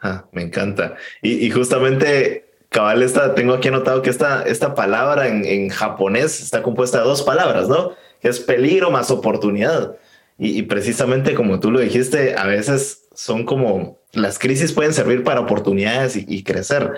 Ah, 0.02 0.26
me 0.32 0.44
encanta. 0.44 0.96
Y, 1.22 1.50
justamente, 1.50 2.52
cabal, 2.70 3.02
esta, 3.02 3.34
tengo 3.34 3.54
aquí 3.54 3.70
anotado 3.70 4.02
que 4.02 4.10
esta, 4.10 4.44
esta 4.44 4.76
palabra 4.76 5.28
en, 5.28 5.46
en, 5.46 5.70
japonés 5.70 6.42
está 6.42 6.62
compuesta 6.62 7.00
de 7.00 7.06
dos 7.06 7.24
palabras, 7.24 7.68
¿no? 7.68 7.94
Que 8.22 8.28
es 8.28 8.40
peligro 8.40 8.92
más 8.92 9.10
oportunidad. 9.10 9.96
Y, 10.39 10.62
precisamente 10.63 11.34
como 11.34 11.60
tú 11.60 11.72
lo 11.72 11.79
dijiste, 11.79 12.36
a 12.38 12.46
veces 12.46 13.08
son 13.15 13.44
como 13.44 13.98
las 14.13 14.38
crisis 14.38 14.72
pueden 14.72 14.94
servir 14.94 15.24
para 15.24 15.41
oportunidades 15.41 16.15
y, 16.15 16.44
crecer. 16.44 16.94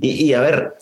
y, 0.00 0.32
a 0.32 0.40
ver, 0.40 0.74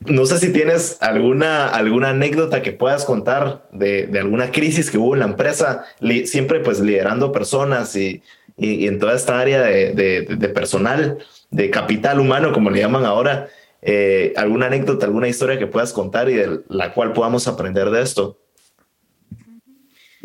no 0.00 0.26
sé 0.26 0.38
si 0.38 0.52
tienes 0.52 0.98
alguna, 1.00 1.68
alguna 1.68 2.10
anécdota 2.10 2.62
que 2.62 2.72
puedas 2.72 3.04
contar 3.04 3.66
de, 3.72 4.10
alguna 4.18 4.52
crisis 4.52 4.90
que 4.90 4.98
hubo 4.98 5.14
en 5.14 5.20
la 5.20 5.26
empresa, 5.26 5.84
siempre 6.24 6.60
pues 6.60 6.80
liderando 6.80 7.32
personas 7.32 7.96
y, 7.96 8.22
en 8.58 8.98
toda 8.98 9.14
esta 9.14 9.38
área 9.38 9.62
de, 9.62 10.50
personal, 10.54 11.18
de 11.50 11.70
capital 11.70 12.20
humano, 12.20 12.52
como 12.52 12.70
le 12.70 12.80
llaman 12.80 13.04
ahora. 13.04 13.48
Eh, 13.82 14.32
alguna 14.36 14.66
anécdota, 14.66 15.06
alguna 15.06 15.28
historia 15.28 15.58
que 15.58 15.66
puedas 15.66 15.92
contar 15.92 16.28
y 16.28 16.34
de 16.34 16.60
la 16.68 16.92
cual 16.92 17.12
podamos 17.12 17.46
aprender 17.46 17.90
de 17.90 18.02
esto. 18.02 18.38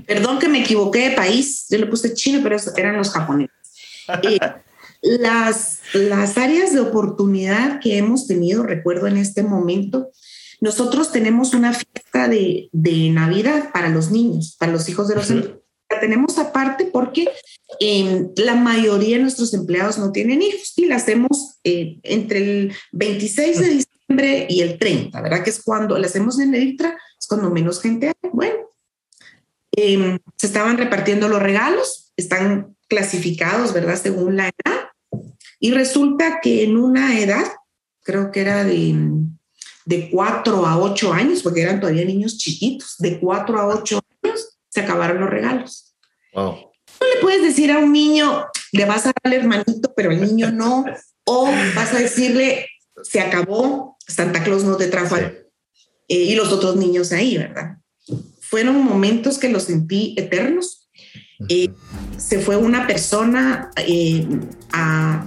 Perdón 0.06 0.40
que 0.40 0.48
me 0.48 0.62
equivoqué 0.62 1.10
de 1.10 1.16
país, 1.16 1.66
yo 1.70 1.78
le 1.78 1.88
puse 1.88 2.14
chino, 2.14 2.40
pero 2.44 2.58
eran 2.78 2.98
los 2.98 3.12
japoneses. 3.12 3.56
Eh, 4.24 4.40
las, 5.20 5.80
las 5.94 6.38
áreas 6.38 6.74
de 6.74 6.80
oportunidad 6.80 7.80
que 7.80 7.98
hemos 7.98 8.28
tenido, 8.28 8.64
recuerdo 8.64 9.08
en 9.08 9.18
este 9.18 9.42
momento, 9.42 10.12
nosotros 10.60 11.12
tenemos 11.12 11.54
una 11.54 11.74
fiesta 11.74 12.28
de, 12.28 12.70
de 12.72 13.10
Navidad 13.10 13.72
para 13.74 13.90
los 13.90 14.12
niños, 14.12 14.56
para 14.60 14.72
los 14.72 14.88
hijos 14.90 15.08
de 15.08 15.16
los 15.16 15.30
empleados. 15.32 15.62
La 15.90 16.00
tenemos 16.00 16.38
aparte 16.38 16.86
porque 16.86 17.28
eh, 17.80 18.28
la 18.38 18.56
mayoría 18.56 19.18
de 19.18 19.24
nuestros 19.24 19.54
empleados 19.54 19.98
no 19.98 20.12
tienen 20.12 20.42
hijos 20.42 20.74
y 20.78 20.86
la 20.86 20.96
hacemos 20.98 21.60
eh, 21.64 22.00
entre 22.04 22.38
el 22.40 22.74
26 22.94 23.60
de 23.60 23.68
diciembre 23.70 24.48
y 24.50 24.62
el 24.62 24.78
30, 24.78 25.20
¿verdad? 25.20 25.44
Que 25.44 25.50
es 25.50 25.62
cuando 25.62 25.98
la 25.98 26.08
hacemos 26.08 26.40
en 26.40 26.54
Editra, 26.54 26.98
es 27.20 27.28
cuando 27.28 27.50
menos 27.50 27.82
gente 27.82 28.08
hay. 28.08 28.30
Bueno, 28.32 28.71
eh, 29.76 30.20
se 30.38 30.48
estaban 30.48 30.78
repartiendo 30.78 31.28
los 31.28 31.42
regalos, 31.42 32.12
están 32.18 32.76
clasificados, 32.88 33.74
¿verdad? 33.74 34.00
Según 34.02 34.38
la 34.38 34.50
edad. 34.50 34.90
Y 35.60 35.72
resulta 35.72 36.40
que 36.42 36.64
en 36.64 36.78
una 36.78 37.20
edad, 37.20 37.46
creo 38.04 38.32
que 38.32 38.42
era 38.42 38.64
de, 38.64 38.96
de 39.86 40.10
4 40.10 40.66
a 40.66 40.78
8 40.78 41.14
años, 41.14 41.42
porque 41.42 41.62
eran 41.62 41.80
todavía 41.80 42.06
niños 42.06 42.38
chiquitos, 42.38 42.96
de 42.98 43.20
4 43.20 43.60
a 43.60 43.68
8 43.68 44.02
años, 44.24 44.58
se 44.70 44.82
acabaron 44.82 45.22
los 45.22 45.30
regalos. 45.30 45.96
No 46.34 47.08
le 47.16 47.22
puedes 47.22 47.42
decir 47.42 47.72
a 47.72 47.80
un 47.80 47.92
niño, 47.92 48.46
le 48.72 48.86
vas 48.86 49.06
a 49.06 49.14
dar 49.14 49.16
al 49.24 49.34
hermanito, 49.34 49.94
pero 49.96 50.12
el 50.12 50.22
niño 50.22 50.52
no, 50.52 50.86
o 51.26 51.46
vas 51.76 51.94
a 51.94 52.00
decirle, 52.00 52.68
se 53.04 53.20
acabó, 53.20 53.98
Santa 54.08 54.44
Claus 54.44 54.64
no 54.64 54.78
te 54.78 54.88
trajo 54.88 55.18
eh, 55.18 55.46
y 56.08 56.36
los 56.36 56.52
otros 56.52 56.76
niños 56.76 57.12
ahí, 57.12 57.38
¿verdad? 57.38 57.78
Fueron 58.52 58.84
momentos 58.84 59.38
que 59.38 59.48
los 59.48 59.64
sentí 59.64 60.14
eternos. 60.18 60.90
Eh, 61.48 61.70
se 62.18 62.40
fue 62.40 62.58
una 62.58 62.86
persona 62.86 63.72
eh, 63.78 64.28
a 64.74 65.26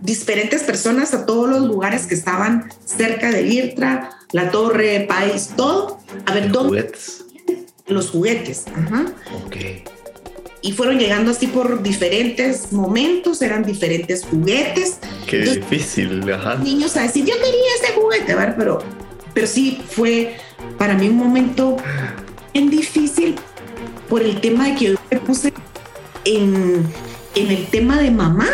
diferentes 0.00 0.62
personas 0.62 1.12
a 1.14 1.26
todos 1.26 1.50
los 1.50 1.62
lugares 1.62 2.06
que 2.06 2.14
estaban 2.14 2.70
cerca 2.84 3.32
de 3.32 3.42
Irtra, 3.42 4.10
la 4.30 4.52
Torre, 4.52 5.04
País, 5.08 5.50
todo. 5.56 5.98
A 6.26 6.34
ver, 6.34 6.52
¿dónde? 6.52 6.82
Juguetes. 6.82 7.24
Los 7.88 8.10
juguetes. 8.10 8.66
Ajá. 8.72 9.06
Ok. 9.44 9.56
Y 10.62 10.72
fueron 10.74 11.00
llegando 11.00 11.32
así 11.32 11.48
por 11.48 11.82
diferentes 11.82 12.72
momentos, 12.72 13.42
eran 13.42 13.64
diferentes 13.64 14.24
juguetes. 14.24 14.98
Qué 15.26 15.38
difícil, 15.38 16.32
ajá. 16.32 16.54
Niños 16.54 16.96
a 16.96 17.02
decir, 17.02 17.24
yo 17.24 17.34
quería 17.34 17.74
ese 17.82 17.94
juguete, 17.94 18.32
¿verdad? 18.36 18.54
Pero, 18.56 18.78
pero 19.34 19.48
sí 19.48 19.82
fue 19.88 20.36
para 20.78 20.94
mí 20.94 21.08
un 21.08 21.16
momento 21.16 21.78
bien 22.54 22.70
difícil 22.70 23.34
por 24.08 24.22
el 24.22 24.40
tema 24.40 24.68
de 24.68 24.74
que 24.76 24.84
yo 24.86 24.94
me 25.10 25.20
puse 25.20 25.52
en, 26.24 26.86
en 27.34 27.50
el 27.50 27.66
tema 27.66 28.00
de 28.00 28.10
mamá. 28.10 28.48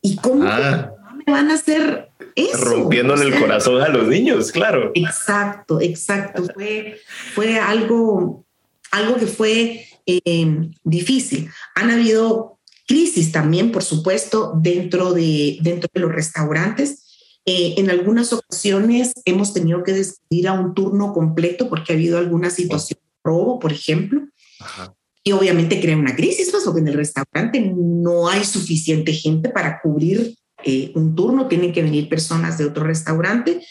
¿Y 0.00 0.16
cómo 0.16 0.42
ah. 0.44 0.90
me 1.24 1.32
van 1.32 1.50
a 1.50 1.54
hacer 1.54 2.08
eso? 2.34 2.64
Rompiéndole 2.64 3.26
el 3.26 3.38
corazón 3.38 3.80
a 3.82 3.88
los 3.88 4.08
niños, 4.08 4.50
claro. 4.50 4.90
Exacto, 4.94 5.80
exacto. 5.80 6.44
Fue, 6.54 6.98
fue 7.34 7.58
algo, 7.58 8.44
algo 8.90 9.16
que 9.16 9.26
fue 9.26 9.86
eh, 10.06 10.70
difícil. 10.82 11.50
Han 11.76 11.90
habido 11.90 12.58
crisis 12.88 13.30
también, 13.30 13.70
por 13.70 13.84
supuesto, 13.84 14.54
dentro 14.56 15.12
de, 15.12 15.58
dentro 15.60 15.88
de 15.92 16.00
los 16.00 16.12
restaurantes. 16.12 17.00
Eh, 17.44 17.74
en 17.76 17.90
algunas 17.90 18.32
ocasiones 18.32 19.12
hemos 19.24 19.52
tenido 19.52 19.82
que 19.82 19.92
despedir 19.92 20.48
a 20.48 20.52
un 20.52 20.74
turno 20.74 21.12
completo 21.12 21.68
porque 21.68 21.92
ha 21.92 21.96
habido 21.96 22.18
alguna 22.18 22.50
situación 22.50 22.98
de 23.02 23.11
robo, 23.24 23.58
por 23.58 23.72
ejemplo. 23.72 24.22
Ajá 24.60 24.94
y 25.24 25.32
obviamente 25.32 25.80
crea 25.80 25.96
una 25.96 26.16
crisis, 26.16 26.50
pues, 26.50 26.64
porque 26.64 26.80
en 26.80 26.88
el 26.88 26.94
restaurante 26.94 27.60
no 27.60 28.28
hay 28.28 28.44
suficiente 28.44 29.12
gente 29.12 29.50
para 29.50 29.80
cubrir 29.80 30.36
eh, 30.64 30.92
un 30.94 31.14
turno, 31.14 31.48
tienen 31.48 31.72
que 31.72 31.82
venir 31.82 32.08
personas 32.08 32.58
de 32.58 32.64
otro 32.64 32.84
restaurante, 32.84 33.64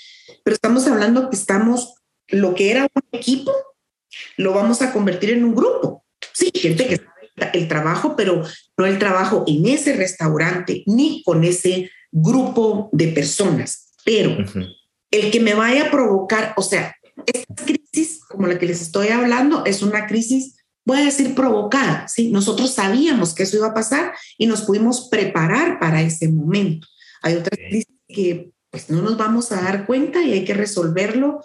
pero 0.44 0.54
estamos 0.54 0.88
hablando 0.88 1.30
que 1.30 1.36
estamos, 1.36 1.96
lo 2.30 2.56
que 2.56 2.72
era 2.72 2.84
un 2.84 3.20
equipo, 3.20 3.52
lo 4.38 4.54
vamos 4.54 4.82
a 4.82 4.94
convertir 4.94 5.32
en 5.32 5.44
un 5.44 5.56
grupo. 5.56 6.06
Sí, 6.34 6.52
gente 6.54 6.88
que 6.88 6.98
sabe 6.98 7.52
el 7.54 7.68
trabajo, 7.68 8.16
pero 8.16 8.44
no 8.78 8.86
el 8.86 9.00
trabajo 9.00 9.44
en 9.48 9.68
ese 9.68 9.94
restaurante 9.94 10.84
ni 10.86 11.22
con 11.24 11.44
ese 11.44 11.92
grupo 12.12 12.90
de 12.94 13.08
personas. 13.08 13.94
Pero 14.06 14.38
el 15.12 15.32
que 15.32 15.40
me 15.40 15.54
vaya 15.54 15.88
a 15.88 15.92
provocar, 15.92 16.54
o 16.56 16.62
sea, 16.62 16.96
esta 17.26 17.66
crisis, 17.92 18.24
como 18.26 18.48
la 18.48 18.58
que 18.58 18.66
les 18.66 18.82
estoy 18.82 19.10
hablando, 19.10 19.66
es 19.66 19.82
una 19.82 20.08
crisis 20.08 20.56
voy 20.86 21.00
a 21.00 21.06
decir 21.06 21.36
provocada, 21.36 22.08
¿sí? 22.08 22.32
Nosotros 22.32 22.74
sabíamos 22.74 23.34
que 23.34 23.44
eso 23.44 23.58
iba 23.58 23.68
a 23.68 23.74
pasar 23.74 24.14
y 24.38 24.48
nos 24.48 24.64
pudimos 24.64 25.10
preparar 25.10 25.80
para 25.80 26.02
ese 26.02 26.30
momento. 26.30 26.88
Hay 27.22 27.36
otras 27.36 27.58
crisis 27.58 27.96
que 28.08 28.52
pues 28.70 28.90
no 28.90 29.02
nos 29.02 29.18
vamos 29.18 29.52
a 29.52 29.62
dar 29.62 29.86
cuenta 29.86 30.24
y 30.24 30.32
hay 30.32 30.46
que 30.46 30.54
resolverlo 30.54 31.44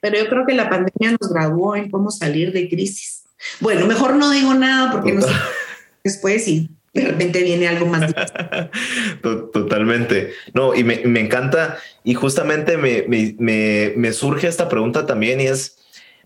Pero 0.00 0.18
yo 0.18 0.28
creo 0.28 0.46
que 0.46 0.54
la 0.54 0.70
pandemia 0.70 1.16
nos 1.20 1.32
graduó 1.32 1.74
en 1.74 1.90
cómo 1.90 2.12
salir 2.12 2.52
de 2.52 2.68
crisis. 2.68 3.24
Bueno, 3.58 3.86
mejor 3.86 4.14
no 4.14 4.30
digo 4.30 4.54
nada 4.54 4.92
porque 4.92 5.12
no 5.12 5.22
sé 5.22 5.32
después 6.04 6.46
y 6.46 6.70
de 6.92 7.04
repente 7.04 7.42
viene 7.42 7.68
algo 7.68 7.86
más. 7.86 8.12
Totalmente. 9.22 10.32
No, 10.52 10.74
y 10.74 10.84
me, 10.84 11.02
me 11.04 11.20
encanta 11.20 11.78
y 12.04 12.14
justamente 12.14 12.76
me, 12.76 13.04
me, 13.08 13.92
me, 13.96 14.12
surge 14.12 14.48
esta 14.48 14.68
pregunta 14.68 15.06
también 15.06 15.40
y 15.40 15.46
es, 15.46 15.78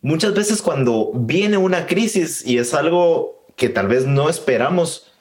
muchas 0.02 0.35
veces 0.35 0.62
cuando 0.62 1.12
viene 1.14 1.57
una 1.57 1.87
crisis 1.87 2.44
y 2.44 2.59
es 2.59 2.74
algo 2.74 3.44
que 3.57 3.68
tal 3.68 3.87
vez 3.87 4.07
no 4.07 4.29
esperamos, 4.29 5.12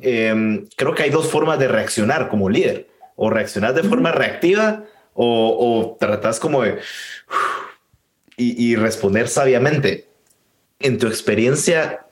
em, 0.00 0.66
creo 0.76 0.94
que 0.94 1.04
hay 1.04 1.10
dos 1.10 1.28
formas 1.28 1.58
de 1.58 1.68
reaccionar 1.68 2.28
como 2.28 2.48
líder. 2.48 2.88
O 3.16 3.30
reaccionar 3.30 3.74
de 3.74 3.84
forma 3.84 4.10
reactiva 4.10 4.86
o, 5.12 5.56
o 5.58 5.96
tratas 5.96 6.40
como 6.40 6.62
de... 6.62 6.78
Y, 8.36 8.72
y 8.72 8.74
responder 8.74 9.28
sabiamente. 9.28 10.08
En 10.80 10.98
tu 10.98 11.06
experiencia, 11.06 12.03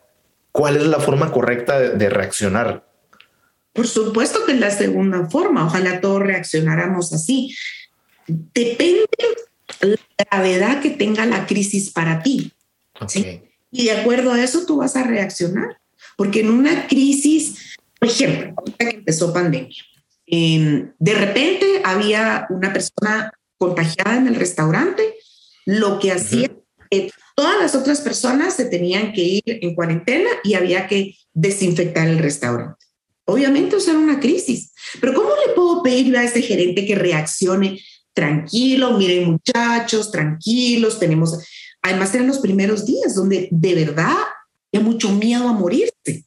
¿Cuál 0.53 0.77
es 0.77 0.85
la 0.85 1.01
forma 1.01 1.33
correcta 1.33 1.81
de, 1.81 2.11
reaccionar? 2.11 2.87
Por 3.73 3.89
supuesto 3.89 4.45
que 4.45 4.53
es 4.53 4.61
la 4.61 4.71
segunda 4.71 5.27
forma. 5.31 5.65
Ojalá 5.65 6.01
todos 6.01 6.23
reaccionáramos 6.23 7.13
así. 7.15 7.57
Depende 8.27 9.07
la 9.81 9.97
gravedad 10.31 10.83
que 10.83 10.91
tenga 10.91 11.25
la 11.25 11.47
crisis 11.47 11.91
para 11.91 12.23
ti. 12.23 12.53
Y 13.71 13.87
de 13.87 13.93
acuerdo 13.93 14.33
a 14.33 14.43
eso 14.43 14.67
tú 14.67 14.77
vas 14.77 14.95
a 14.95 15.05
reaccionar. 15.05 15.79
Porque 16.17 16.41
en 16.41 16.51
una 16.51 16.87
crisis, 16.87 17.77
por 17.99 18.09
ejemplo, 18.09 18.53
ahorita 18.57 18.91
que 18.91 18.97
empezó 18.97 19.33
pandemia, 19.33 19.83
em, 20.27 20.93
de 20.99 21.15
repente 21.15 21.81
había 21.83 22.47
una 22.51 22.73
persona 22.73 23.33
contagiada 23.57 24.19
en 24.19 24.27
el 24.27 24.35
restaurante, 24.35 25.15
lo 25.65 25.99
que 25.99 26.13
hacía 26.13 26.51
Todas 27.35 27.61
las 27.61 27.75
otras 27.75 28.01
personas 28.01 28.55
se 28.55 28.67
tenían 28.67 29.13
que 29.13 29.23
ir 29.23 29.43
en 29.47 29.75
cuarentena 29.75 30.31
y 30.45 30.55
había 30.55 30.87
que 30.87 31.17
desinfectar 31.33 32.09
el 32.09 32.19
restaurante. 32.19 32.85
Obviamente, 33.25 33.77
eso 33.77 33.91
era 33.91 34.01
una 34.01 34.21
crisis. 34.21 34.73
Pero 35.01 35.15
¿cómo 35.15 35.31
le 35.47 35.55
puedo 35.55 35.83
pedir 35.83 36.17
a 36.17 36.25
ese 36.25 36.43
gerente 36.43 36.85
que 36.87 36.95
reaccione 36.95 37.81
tranquilo? 38.13 38.99
Miren, 38.99 39.31
muchachos, 39.31 40.11
tranquilos, 40.11 40.99
tenemos... 40.99 41.39
Además, 41.83 42.15
eran 42.15 42.29
los 42.29 42.39
primeros 42.39 42.85
días 42.85 43.15
donde 43.15 43.49
de 43.51 43.75
verdad 43.75 44.15
había 44.73 44.87
mucho 44.87 45.11
miedo 45.11 45.49
a 45.49 45.53
morirse. 45.53 46.25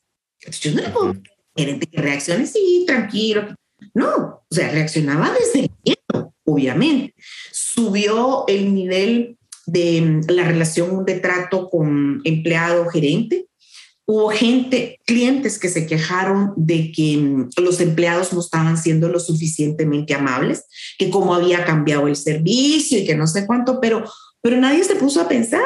yo 0.62 0.72
no 0.72 0.82
le 0.82 0.90
puedo 0.90 1.14
pedir 1.14 1.32
gerente 1.56 1.88
que 1.88 2.02
reaccione, 2.02 2.46
sí, 2.46 2.84
tranquilo. 2.86 3.56
No, 3.94 4.46
sea, 4.56 4.72
reaccionaba 4.72 5.32
desde 5.32 5.66
el 5.66 5.72
miedo, 5.84 6.34
obviamente. 6.44 7.14
Subió 7.52 8.46
el 8.48 8.74
nivel 8.74 9.38
de 9.66 10.02
mm, 10.02 10.22
la 10.30 10.44
relación 10.44 11.06
de 11.06 11.20
trato 11.20 11.70
con 11.70 12.22
empleado 12.24 12.88
gerente. 12.88 13.48
Hubo 14.08 14.30
gente, 14.30 15.00
clientes 15.06 15.58
que 15.58 15.70
se 15.70 15.88
quejaron 15.88 16.54
de 16.56 16.92
que 16.92 17.18
mm, 17.18 17.50
los 17.58 17.80
empleados 17.82 18.34
no 18.34 18.40
estaban 18.40 18.78
siendo 18.78 19.10
lo 19.10 19.20
suficientemente 19.20 20.14
amables, 20.14 20.66
que 20.98 21.10
cómo 21.10 21.34
había 21.34 21.66
cambiado 21.66 22.08
el 22.08 22.16
servicio 22.16 23.00
y 23.00 23.06
que 23.06 23.16
no 23.16 23.28
sé 23.28 23.46
cuánto, 23.46 23.80
pero, 23.82 24.04
pero 24.42 24.58
nadie 24.58 24.84
se 24.84 24.96
puso 24.96 25.22
a 25.22 25.28
pensar. 25.28 25.66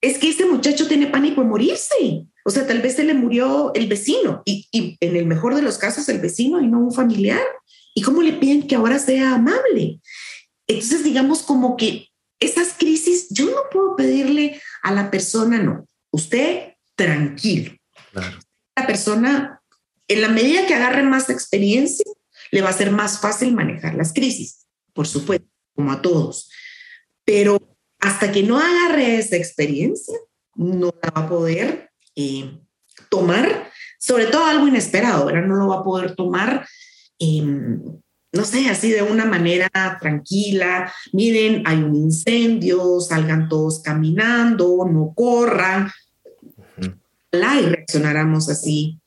Es 0.00 0.18
que 0.18 0.28
este 0.28 0.44
muchacho 0.44 0.86
tiene 0.86 1.06
pánico 1.06 1.40
de 1.40 1.48
morirse. 1.48 2.26
O 2.44 2.50
sea, 2.50 2.66
tal 2.66 2.82
vez 2.82 2.96
se 2.96 3.04
le 3.04 3.14
murió 3.14 3.72
el 3.74 3.86
vecino 3.86 4.42
y, 4.44 4.68
y 4.70 4.98
en 5.00 5.16
el 5.16 5.24
mejor 5.24 5.54
de 5.54 5.62
los 5.62 5.78
casos 5.78 6.08
el 6.10 6.20
vecino 6.20 6.60
y 6.60 6.66
no 6.66 6.80
un 6.80 6.92
familiar. 6.92 7.40
¿Y 7.94 8.02
cómo 8.02 8.22
le 8.22 8.34
piden 8.34 8.66
que 8.66 8.74
ahora 8.74 8.98
sea 8.98 9.36
amable? 9.36 10.00
Entonces, 10.66 11.04
digamos 11.04 11.42
como 11.42 11.76
que 11.76 12.08
esas 12.44 12.74
crisis, 12.78 13.28
yo 13.30 13.46
no 13.46 13.62
puedo 13.70 13.96
pedirle 13.96 14.60
a 14.82 14.92
la 14.92 15.10
persona, 15.10 15.58
no, 15.58 15.86
usted 16.10 16.74
tranquilo. 16.94 17.74
La 18.12 18.86
persona, 18.86 19.60
en 20.08 20.20
la 20.20 20.28
medida 20.28 20.66
que 20.66 20.74
agarre 20.74 21.02
más 21.02 21.30
experiencia, 21.30 22.04
le 22.50 22.62
va 22.62 22.70
a 22.70 22.74
ser 22.74 22.90
más 22.90 23.20
fácil 23.20 23.54
manejar 23.54 23.94
las 23.94 24.12
crisis, 24.12 24.66
por 24.92 25.06
supuesto, 25.06 25.46
como 25.74 25.92
a 25.92 26.02
todos. 26.02 26.50
Pero 27.24 27.76
hasta 27.98 28.30
que 28.30 28.42
no 28.42 28.58
agarre 28.58 29.16
esa 29.16 29.36
experiencia, 29.36 30.16
no 30.54 30.94
la 31.02 31.10
va 31.10 31.22
a 31.22 31.28
poder 31.28 31.90
eh, 32.14 32.60
tomar, 33.08 33.70
sobre 33.98 34.26
todo 34.26 34.44
algo 34.44 34.68
inesperado, 34.68 35.26
¿verdad? 35.26 35.46
No 35.46 35.56
lo 35.56 35.68
va 35.68 35.80
a 35.80 35.84
poder 35.84 36.14
tomar. 36.14 36.68
Eh, 37.18 37.42
no 38.34 38.44
sé, 38.44 38.68
así 38.68 38.90
de 38.90 39.02
una 39.02 39.24
manera 39.24 39.70
tranquila, 40.00 40.92
miren, 41.12 41.62
hay 41.64 41.78
un 41.78 41.94
incendio, 41.94 43.00
salgan 43.00 43.48
todos 43.48 43.80
caminando, 43.80 44.88
no 44.90 45.12
corran, 45.14 45.90
la 47.30 47.60
y 47.60 47.66
reaccionáramos 47.66 48.48
así. 48.48 48.98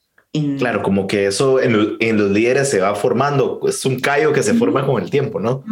Claro, 0.60 0.84
como 0.84 1.08
que 1.08 1.26
eso 1.26 1.60
en, 1.60 1.74
los 1.74 2.32
líderes 2.32 2.70
se 2.70 2.80
va 2.80 2.96
formando, 2.96 3.60
es 3.68 3.84
un 3.86 4.00
callo 4.00 4.32
que 4.32 4.44
se 4.44 4.54
forma 4.54 4.86
con 4.86 5.02
el 5.02 5.10
tiempo, 5.10 5.40
¿no? 5.40 5.64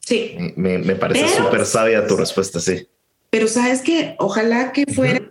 Sí. 0.00 0.36
Me, 0.56 0.78
parece 0.94 1.28
súper 1.28 1.66
sabia 1.66 2.06
tu 2.06 2.16
respuesta, 2.16 2.60
sí. 2.60 2.86
Pero 3.30 3.48
sabes 3.48 3.80
que 3.80 4.14
ojalá 4.18 4.72
que 4.72 4.84
fuera... 4.86 5.22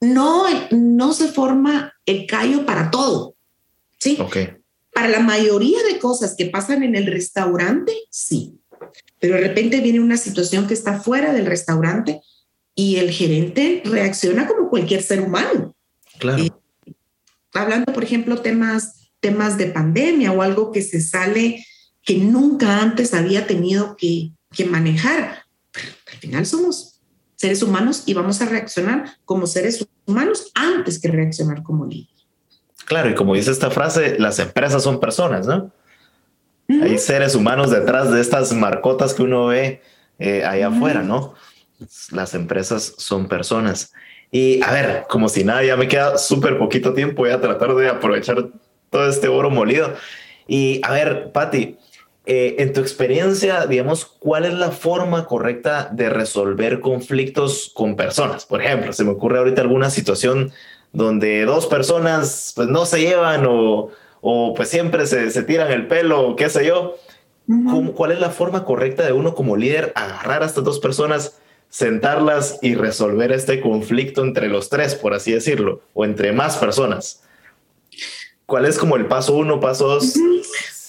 No, 0.00 0.46
no 0.70 1.12
se 1.12 1.28
forma 1.28 1.94
el 2.04 2.26
callo 2.26 2.66
para 2.66 2.90
todo. 2.90 3.34
Sí. 3.98 4.18
Ok 4.20 4.61
para 4.92 5.08
la 5.08 5.20
mayoría 5.20 5.82
de 5.84 5.98
cosas 5.98 6.34
que 6.36 6.46
pasan 6.46 6.82
en 6.82 6.94
el 6.94 7.06
restaurante, 7.06 7.92
sí. 8.10 8.58
Pero 9.18 9.36
de 9.36 9.40
repente 9.40 9.80
viene 9.80 10.00
una 10.00 10.16
situación 10.16 10.66
que 10.66 10.74
está 10.74 11.00
fuera 11.00 11.32
del 11.32 11.46
restaurante 11.46 12.20
y 12.74 12.96
el 12.96 13.10
gerente 13.10 13.82
reacciona 13.84 14.46
como 14.46 14.68
cualquier 14.68 15.02
ser 15.02 15.20
humano. 15.20 15.74
Claro. 16.18 16.42
Eh, 16.42 16.50
hablando, 17.54 17.92
por 17.92 18.04
ejemplo, 18.04 18.40
temas, 18.40 19.10
temas 19.20 19.58
de 19.58 19.66
pandemia 19.66 20.32
o 20.32 20.42
algo 20.42 20.72
que 20.72 20.82
se 20.82 21.00
sale 21.00 21.64
que 22.02 22.18
nunca 22.18 22.80
antes 22.80 23.14
había 23.14 23.46
tenido 23.46 23.96
que, 23.96 24.32
que 24.50 24.64
manejar. 24.64 25.44
al 26.12 26.18
final 26.18 26.46
somos 26.46 27.00
seres 27.36 27.62
humanos 27.62 28.04
y 28.06 28.14
vamos 28.14 28.40
a 28.40 28.46
reaccionar 28.46 29.16
como 29.24 29.46
seres 29.46 29.86
humanos 30.06 30.50
antes 30.54 31.00
que 31.00 31.08
reaccionar 31.08 31.62
como 31.62 31.86
líderes. 31.86 32.11
Claro, 32.86 33.10
y 33.10 33.14
como 33.14 33.34
dice 33.34 33.50
esta 33.50 33.70
frase, 33.70 34.16
las 34.18 34.38
empresas 34.38 34.82
son 34.82 35.00
personas, 35.00 35.46
¿no? 35.46 35.70
Hay 36.68 36.98
seres 36.98 37.34
humanos 37.34 37.70
detrás 37.70 38.10
de 38.10 38.20
estas 38.20 38.52
marcotas 38.52 39.14
que 39.14 39.22
uno 39.22 39.46
ve 39.46 39.82
eh, 40.18 40.44
allá 40.44 40.68
afuera, 40.68 41.02
¿no? 41.02 41.34
Las 42.10 42.34
empresas 42.34 42.94
son 42.96 43.28
personas. 43.28 43.92
Y 44.30 44.62
a 44.62 44.72
ver, 44.72 45.04
como 45.08 45.28
si 45.28 45.44
nada, 45.44 45.62
ya 45.62 45.76
me 45.76 45.88
queda 45.88 46.16
súper 46.16 46.58
poquito 46.58 46.94
tiempo, 46.94 47.22
voy 47.22 47.30
a 47.30 47.40
tratar 47.40 47.74
de 47.74 47.88
aprovechar 47.88 48.48
todo 48.88 49.08
este 49.08 49.28
oro 49.28 49.50
molido. 49.50 49.94
Y 50.46 50.80
a 50.84 50.92
ver, 50.92 51.32
Patti, 51.32 51.76
eh, 52.24 52.56
en 52.58 52.72
tu 52.72 52.80
experiencia, 52.80 53.66
digamos, 53.66 54.04
¿cuál 54.04 54.44
es 54.44 54.54
la 54.54 54.70
forma 54.70 55.26
correcta 55.26 55.90
de 55.92 56.08
resolver 56.08 56.80
conflictos 56.80 57.70
con 57.74 57.96
personas? 57.96 58.46
Por 58.46 58.62
ejemplo, 58.62 58.92
se 58.92 59.04
me 59.04 59.10
ocurre 59.10 59.38
ahorita 59.38 59.60
alguna 59.60 59.90
situación 59.90 60.52
donde 60.92 61.44
dos 61.44 61.66
personas 61.66 62.52
pues 62.54 62.68
no 62.68 62.86
se 62.86 63.00
llevan 63.00 63.46
o, 63.46 63.88
o 64.20 64.54
pues 64.54 64.68
siempre 64.68 65.06
se, 65.06 65.30
se, 65.30 65.42
tiran 65.42 65.70
el 65.72 65.86
pelo, 65.86 66.36
qué 66.36 66.48
sé 66.48 66.66
yo. 66.66 66.96
¿Cuál 67.96 68.12
es 68.12 68.20
la 68.20 68.30
forma 68.30 68.64
correcta 68.64 69.04
de 69.04 69.12
uno 69.12 69.34
como 69.34 69.56
líder 69.56 69.92
agarrar 69.96 70.42
a 70.42 70.46
estas 70.46 70.64
dos 70.64 70.78
personas, 70.78 71.38
sentarlas 71.68 72.58
y 72.62 72.76
resolver 72.76 73.32
este 73.32 73.60
conflicto 73.60 74.22
entre 74.22 74.48
los 74.48 74.68
tres, 74.68 74.94
por 74.94 75.12
así 75.12 75.32
decirlo, 75.32 75.82
o 75.92 76.04
entre 76.04 76.32
más 76.32 76.56
personas? 76.56 77.22
¿Cuál 78.46 78.66
es 78.66 78.78
como 78.78 78.96
el 78.96 79.06
paso 79.06 79.34
uno, 79.36 79.60
paso 79.60 79.88
dos? 79.88 80.14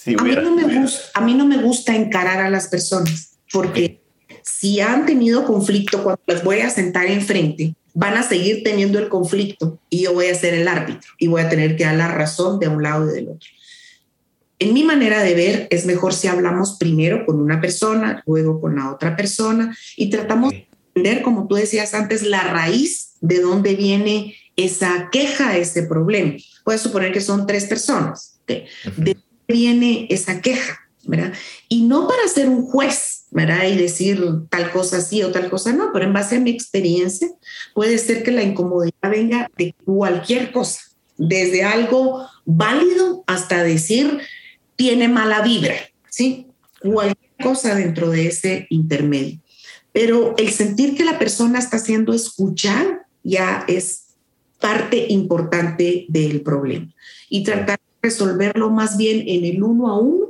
a, 0.06 0.22
mí 0.22 0.34
no 0.34 0.54
me 0.54 0.80
gusta, 0.80 1.02
a 1.14 1.20
mí 1.22 1.34
no 1.34 1.44
me 1.44 1.58
gusta 1.58 1.96
encarar 1.96 2.40
a 2.40 2.50
las 2.50 2.68
personas, 2.68 3.36
porque 3.52 4.00
si 4.42 4.80
han 4.80 5.06
tenido 5.06 5.44
conflicto 5.44 6.02
cuando 6.02 6.22
las 6.26 6.44
voy 6.44 6.60
a 6.60 6.70
sentar 6.70 7.06
enfrente, 7.06 7.74
van 7.94 8.16
a 8.16 8.22
seguir 8.22 8.62
teniendo 8.62 8.98
el 8.98 9.08
conflicto 9.08 9.80
y 9.88 10.02
yo 10.02 10.12
voy 10.12 10.26
a 10.26 10.34
ser 10.34 10.52
el 10.54 10.68
árbitro 10.68 11.12
y 11.18 11.28
voy 11.28 11.42
a 11.42 11.48
tener 11.48 11.76
que 11.76 11.84
dar 11.84 11.94
la 11.94 12.08
razón 12.08 12.58
de 12.58 12.68
un 12.68 12.82
lado 12.82 13.08
y 13.08 13.14
del 13.14 13.28
otro. 13.28 13.48
En 14.58 14.72
mi 14.74 14.82
manera 14.82 15.22
de 15.22 15.34
ver, 15.34 15.68
es 15.70 15.86
mejor 15.86 16.12
si 16.12 16.28
hablamos 16.28 16.76
primero 16.78 17.24
con 17.24 17.40
una 17.40 17.60
persona, 17.60 18.22
luego 18.26 18.60
con 18.60 18.76
la 18.76 18.92
otra 18.92 19.16
persona 19.16 19.76
y 19.96 20.10
tratamos 20.10 20.50
de 20.50 20.68
entender, 20.94 21.22
como 21.22 21.46
tú 21.46 21.54
decías 21.54 21.94
antes, 21.94 22.22
la 22.22 22.44
raíz 22.44 23.14
de 23.20 23.40
dónde 23.40 23.74
viene 23.74 24.36
esa 24.56 25.08
queja, 25.10 25.56
ese 25.56 25.84
problema. 25.84 26.34
Puedes 26.64 26.80
suponer 26.80 27.12
que 27.12 27.20
son 27.20 27.46
tres 27.46 27.66
personas. 27.66 28.40
¿De 28.46 28.66
dónde 28.84 29.16
viene 29.48 30.06
esa 30.10 30.40
queja? 30.40 30.83
Y 31.68 31.82
no 31.82 32.08
para 32.08 32.28
ser 32.28 32.48
un 32.48 32.66
juez, 32.66 33.26
¿verdad? 33.30 33.66
Y 33.68 33.76
decir 33.76 34.22
tal 34.48 34.70
cosa 34.70 35.00
sí 35.00 35.22
o 35.22 35.30
tal 35.30 35.50
cosa 35.50 35.72
no, 35.72 35.90
pero 35.92 36.04
en 36.04 36.12
base 36.12 36.36
a 36.36 36.40
mi 36.40 36.50
experiencia, 36.50 37.28
puede 37.74 37.98
ser 37.98 38.22
que 38.22 38.30
la 38.30 38.42
incomodidad 38.42 39.10
venga 39.10 39.50
de 39.56 39.74
cualquier 39.84 40.52
cosa, 40.52 40.80
desde 41.16 41.64
algo 41.64 42.26
válido 42.44 43.24
hasta 43.26 43.62
decir 43.62 44.18
tiene 44.76 45.08
mala 45.08 45.42
vibra, 45.42 45.74
¿sí? 46.08 46.48
Cualquier 46.80 47.32
cosa 47.42 47.74
dentro 47.74 48.10
de 48.10 48.26
ese 48.26 48.66
intermedio. 48.70 49.40
Pero 49.92 50.34
el 50.38 50.50
sentir 50.50 50.96
que 50.96 51.04
la 51.04 51.18
persona 51.18 51.58
está 51.58 51.78
siendo 51.78 52.12
escuchada 52.12 53.06
ya 53.22 53.64
es 53.68 54.04
parte 54.60 55.06
importante 55.08 56.06
del 56.08 56.40
problema. 56.42 56.92
Y 57.28 57.44
tratar 57.44 57.78
de 57.78 58.08
resolverlo 58.08 58.70
más 58.70 58.96
bien 58.96 59.24
en 59.26 59.44
el 59.44 59.62
uno 59.62 59.88
a 59.88 59.98
uno 59.98 60.23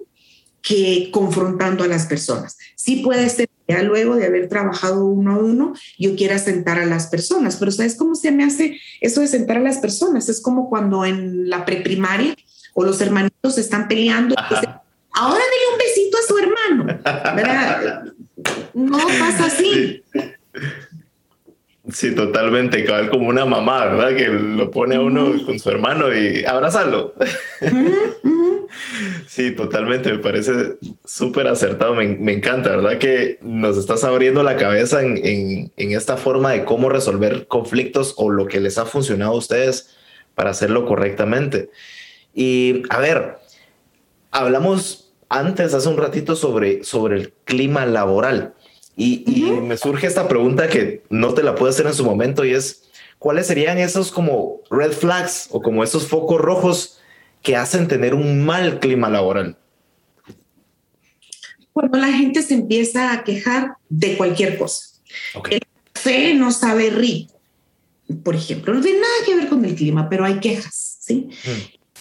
que 0.64 1.10
confrontando 1.12 1.84
a 1.84 1.86
las 1.86 2.06
personas. 2.06 2.56
Sí 2.74 2.96
puede 2.96 3.28
ser 3.28 3.48
ya 3.68 3.82
luego 3.82 4.16
de 4.16 4.26
haber 4.26 4.48
trabajado 4.48 5.04
uno 5.06 5.34
a 5.34 5.38
uno, 5.38 5.74
yo 5.98 6.16
quiera 6.16 6.38
sentar 6.38 6.78
a 6.78 6.86
las 6.86 7.06
personas, 7.06 7.56
pero 7.56 7.70
¿sabes 7.70 7.96
cómo 7.96 8.14
se 8.14 8.32
me 8.32 8.44
hace 8.44 8.80
eso 9.00 9.20
de 9.20 9.26
sentar 9.26 9.58
a 9.58 9.60
las 9.60 9.78
personas? 9.78 10.28
Es 10.28 10.40
como 10.40 10.68
cuando 10.68 11.04
en 11.04 11.48
la 11.48 11.64
preprimaria 11.64 12.34
o 12.72 12.82
los 12.82 13.00
hermanitos 13.00 13.58
están 13.58 13.88
peleando. 13.88 14.34
Ahora 14.38 15.42
dile 15.52 15.72
un 15.72 15.78
besito 15.78 16.16
a 16.18 16.26
su 16.26 16.38
hermano. 16.38 16.84
¿verdad? 17.36 18.04
No 18.72 18.98
pasa 18.98 19.46
así. 19.46 20.02
Sí, 21.92 22.14
totalmente, 22.14 22.84
cabal 22.84 23.10
como 23.10 23.28
una 23.28 23.44
mamá, 23.44 23.84
¿verdad? 23.86 24.16
Que 24.16 24.28
lo 24.28 24.70
pone 24.70 24.96
a 24.96 25.00
uno 25.00 25.34
con 25.44 25.58
su 25.58 25.68
hermano 25.70 26.14
y 26.14 26.42
abrazarlo. 26.44 27.14
Sí, 29.34 29.50
totalmente, 29.50 30.12
me 30.12 30.20
parece 30.20 30.76
súper 31.04 31.48
acertado, 31.48 31.92
me, 31.96 32.06
me, 32.06 32.34
encanta, 32.34 32.70
¿verdad? 32.70 32.98
Que 32.98 33.40
nos 33.42 33.76
estás 33.76 34.04
abriendo 34.04 34.44
la 34.44 34.56
cabeza 34.56 35.02
en, 35.02 35.16
en, 35.26 35.72
en, 35.76 35.90
esta 35.90 36.16
forma 36.16 36.52
de 36.52 36.64
cómo 36.64 36.88
resolver 36.88 37.48
conflictos 37.48 38.14
o 38.16 38.30
lo 38.30 38.46
que 38.46 38.60
les 38.60 38.78
ha 38.78 38.84
funcionado 38.84 39.32
a 39.32 39.36
ustedes 39.36 39.96
para 40.36 40.50
hacerlo 40.50 40.86
correctamente. 40.86 41.68
Y 42.32 42.84
a 42.90 43.00
ver, 43.00 43.38
hablamos 44.30 45.12
antes, 45.28 45.74
hace 45.74 45.88
un 45.88 45.96
ratito, 45.96 46.36
sobre, 46.36 46.84
sobre 46.84 47.16
el 47.16 47.32
clima 47.44 47.86
laboral. 47.86 48.54
Y, 48.96 49.24
me 49.62 49.76
surge 49.76 50.06
esta 50.06 50.28
pregunta 50.28 50.68
que 50.68 51.02
no 51.10 51.34
te 51.34 51.42
la 51.42 51.56
puedo 51.56 51.70
hacer 51.70 51.86
en 51.86 51.94
su 51.94 52.04
momento 52.04 52.44
y 52.44 52.54
es, 52.54 52.84
¿cuáles 53.18 53.48
serían 53.48 53.78
esos 53.78 54.12
como 54.12 54.60
red 54.70 54.92
flags 54.92 55.48
o 55.50 55.60
como 55.60 55.82
esos 55.82 56.06
focos 56.06 56.40
rojos 56.40 57.00
que 57.44 57.54
hacen 57.54 57.86
tener 57.86 58.14
un 58.14 58.44
mal 58.44 58.80
clima 58.80 59.08
laboral? 59.08 59.56
Cuando 61.72 61.98
la 61.98 62.10
gente 62.10 62.42
se 62.42 62.54
empieza 62.54 63.12
a 63.12 63.22
quejar 63.22 63.76
de 63.88 64.16
cualquier 64.16 64.58
cosa. 64.58 64.86
El 65.50 65.60
café 65.92 66.34
no 66.34 66.50
sabe 66.50 66.90
rico, 66.90 67.38
por 68.24 68.34
ejemplo, 68.34 68.74
no 68.74 68.80
tiene 68.80 69.00
nada 69.00 69.14
que 69.24 69.34
ver 69.36 69.48
con 69.48 69.64
el 69.64 69.74
clima, 69.74 70.08
pero 70.08 70.24
hay 70.24 70.40
quejas, 70.40 70.98
¿sí? 71.00 71.28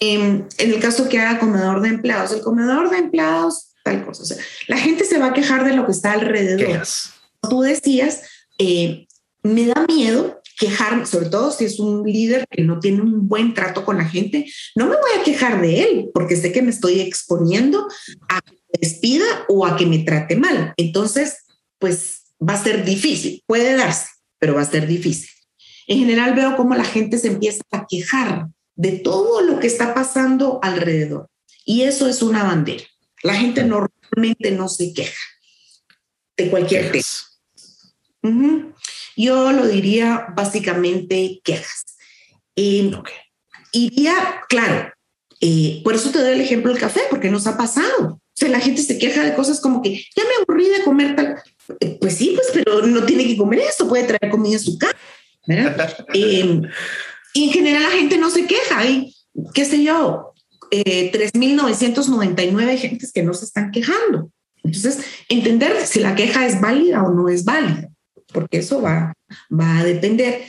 en 0.00 0.48
el 0.58 0.80
caso 0.80 1.08
que 1.08 1.20
haga 1.20 1.38
comedor 1.38 1.80
de 1.80 1.88
empleados, 1.88 2.32
el 2.32 2.40
comedor 2.40 2.90
de 2.90 2.98
empleados, 2.98 3.74
tal 3.84 4.04
cosa. 4.04 4.22
O 4.22 4.26
sea, 4.26 4.36
la 4.66 4.78
gente 4.78 5.04
se 5.04 5.18
va 5.18 5.26
a 5.26 5.32
quejar 5.34 5.64
de 5.64 5.74
lo 5.74 5.86
que 5.86 5.92
está 5.92 6.12
alrededor. 6.12 6.82
Tú 7.48 7.60
decías, 7.60 8.22
eh, 8.58 9.06
me 9.42 9.66
da 9.66 9.84
miedo 9.86 10.42
quejarme, 10.56 11.06
sobre 11.06 11.28
todo 11.28 11.50
si 11.50 11.64
es 11.64 11.78
un 11.78 12.04
líder 12.04 12.46
que 12.50 12.62
no 12.62 12.78
tiene 12.78 13.02
un 13.02 13.28
buen 13.28 13.54
trato 13.54 13.84
con 13.84 13.98
la 13.98 14.04
gente, 14.04 14.46
no 14.76 14.86
me 14.86 14.96
voy 14.96 15.20
a 15.20 15.24
quejar 15.24 15.60
de 15.60 15.82
él 15.82 16.10
porque 16.12 16.36
sé 16.36 16.52
que 16.52 16.62
me 16.62 16.70
estoy 16.70 17.00
exponiendo 17.00 17.86
a 18.28 18.40
que 18.40 18.52
me 18.52 18.78
despida 18.80 19.24
o 19.48 19.66
a 19.66 19.76
que 19.76 19.86
me 19.86 19.98
trate 20.00 20.36
mal. 20.36 20.72
Entonces, 20.76 21.44
pues 21.78 22.22
va 22.40 22.54
a 22.54 22.62
ser 22.62 22.84
difícil, 22.84 23.42
puede 23.46 23.76
darse, 23.76 24.06
pero 24.38 24.54
va 24.54 24.62
a 24.62 24.70
ser 24.70 24.86
difícil. 24.86 25.30
En 25.86 25.98
general 25.98 26.34
veo 26.34 26.56
cómo 26.56 26.74
la 26.74 26.84
gente 26.84 27.18
se 27.18 27.28
empieza 27.28 27.62
a 27.70 27.86
quejar 27.88 28.48
de 28.76 28.92
todo 28.92 29.42
lo 29.42 29.60
que 29.60 29.66
está 29.66 29.94
pasando 29.94 30.58
alrededor. 30.62 31.28
Y 31.64 31.82
eso 31.82 32.08
es 32.08 32.22
una 32.22 32.44
bandera. 32.44 32.84
La 33.22 33.34
gente 33.34 33.64
normalmente 33.64 34.50
no 34.50 34.68
se 34.68 34.92
queja 34.92 35.20
de 36.36 36.50
cualquier 36.50 36.92
tema. 36.92 37.04
Yo 39.16 39.52
lo 39.52 39.66
diría 39.66 40.26
básicamente 40.34 41.40
quejas. 41.44 41.84
Eh, 42.56 42.90
Iría, 43.74 44.14
claro, 44.48 44.90
eh, 45.40 45.80
por 45.82 45.94
eso 45.94 46.10
te 46.10 46.20
doy 46.20 46.34
el 46.34 46.40
ejemplo 46.40 46.70
del 46.70 46.80
café, 46.80 47.00
porque 47.10 47.28
nos 47.28 47.48
ha 47.48 47.56
pasado. 47.56 48.20
O 48.20 48.32
sea, 48.32 48.48
la 48.48 48.60
gente 48.60 48.82
se 48.82 48.98
queja 48.98 49.24
de 49.24 49.34
cosas 49.34 49.60
como 49.60 49.82
que 49.82 49.96
ya 50.16 50.22
me 50.22 50.30
aburrí 50.40 50.68
de 50.68 50.84
comer 50.84 51.16
tal. 51.16 51.42
Eh, 51.80 51.98
pues 52.00 52.16
sí, 52.16 52.36
pues, 52.36 52.50
pero 52.54 52.86
no 52.86 53.04
tiene 53.04 53.26
que 53.26 53.36
comer 53.36 53.58
esto, 53.58 53.88
puede 53.88 54.04
traer 54.04 54.30
comida 54.30 54.54
a 54.56 54.60
su 54.60 54.78
casa. 54.78 54.94
Eh, 56.14 56.60
y 57.34 57.44
en 57.44 57.50
general 57.50 57.82
la 57.82 57.90
gente 57.90 58.16
no 58.16 58.30
se 58.30 58.46
queja. 58.46 58.78
Hay, 58.78 59.12
qué 59.52 59.64
sé 59.64 59.82
yo, 59.82 60.34
3.999 60.70 62.78
gentes 62.78 63.10
que 63.12 63.24
no 63.24 63.34
se 63.34 63.46
están 63.46 63.72
quejando. 63.72 64.30
Entonces, 64.62 65.00
entender 65.28 65.84
si 65.84 65.98
la 65.98 66.14
queja 66.14 66.46
es 66.46 66.60
válida 66.60 67.02
o 67.02 67.12
no 67.12 67.28
es 67.28 67.44
válida 67.44 67.90
porque 68.34 68.58
eso 68.58 68.82
va, 68.82 69.14
va 69.50 69.78
a 69.78 69.84
depender. 69.84 70.44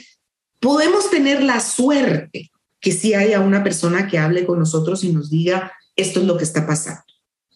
Podemos 0.60 1.08
tener 1.08 1.42
la 1.42 1.60
suerte 1.60 2.50
que 2.80 2.92
sí 2.92 3.14
haya 3.14 3.40
una 3.40 3.64
persona 3.64 4.06
que 4.06 4.18
hable 4.18 4.44
con 4.44 4.58
nosotros 4.58 5.02
y 5.04 5.12
nos 5.12 5.30
diga, 5.30 5.72
esto 5.96 6.20
es 6.20 6.26
lo 6.26 6.36
que 6.36 6.44
está 6.44 6.66
pasando. 6.66 7.02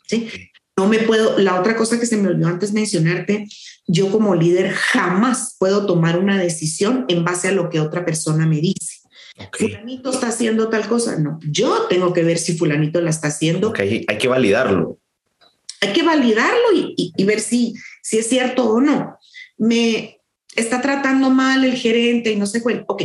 ¿sí? 0.06 0.28
No 0.76 0.88
me 0.88 1.00
puedo, 1.00 1.38
la 1.38 1.60
otra 1.60 1.76
cosa 1.76 2.00
que 2.00 2.06
se 2.06 2.16
me 2.16 2.28
olvidó 2.28 2.48
antes 2.48 2.72
mencionarte, 2.72 3.46
yo 3.86 4.10
como 4.10 4.34
líder 4.34 4.72
jamás 4.72 5.56
puedo 5.58 5.84
tomar 5.84 6.18
una 6.18 6.38
decisión 6.38 7.04
en 7.08 7.24
base 7.24 7.48
a 7.48 7.52
lo 7.52 7.68
que 7.68 7.80
otra 7.80 8.04
persona 8.04 8.46
me 8.46 8.60
dice. 8.60 9.00
Fulanito 9.52 10.10
está 10.10 10.28
haciendo 10.28 10.68
tal 10.68 10.86
cosa. 10.86 11.18
No, 11.18 11.38
yo 11.42 11.86
tengo 11.88 12.12
que 12.12 12.22
ver 12.22 12.38
si 12.38 12.56
fulanito 12.56 13.00
la 13.00 13.10
está 13.10 13.28
haciendo. 13.28 13.70
Okay. 13.70 14.04
Hay 14.08 14.18
que 14.18 14.28
validarlo. 14.28 14.98
Hay 15.80 15.92
que 15.92 16.02
validarlo 16.02 16.72
y, 16.74 17.12
y, 17.16 17.24
ver 17.24 17.40
si, 17.40 17.74
si 18.02 18.18
es 18.18 18.28
cierto 18.28 18.68
o 18.68 18.80
no. 18.80 19.16
Me, 19.56 20.19
está 20.60 20.80
tratando 20.80 21.30
mal 21.30 21.64
el 21.64 21.74
gerente 21.74 22.30
y 22.30 22.36
no 22.36 22.46
sé 22.46 22.62
cuál. 22.62 22.84
Ok, 22.88 23.02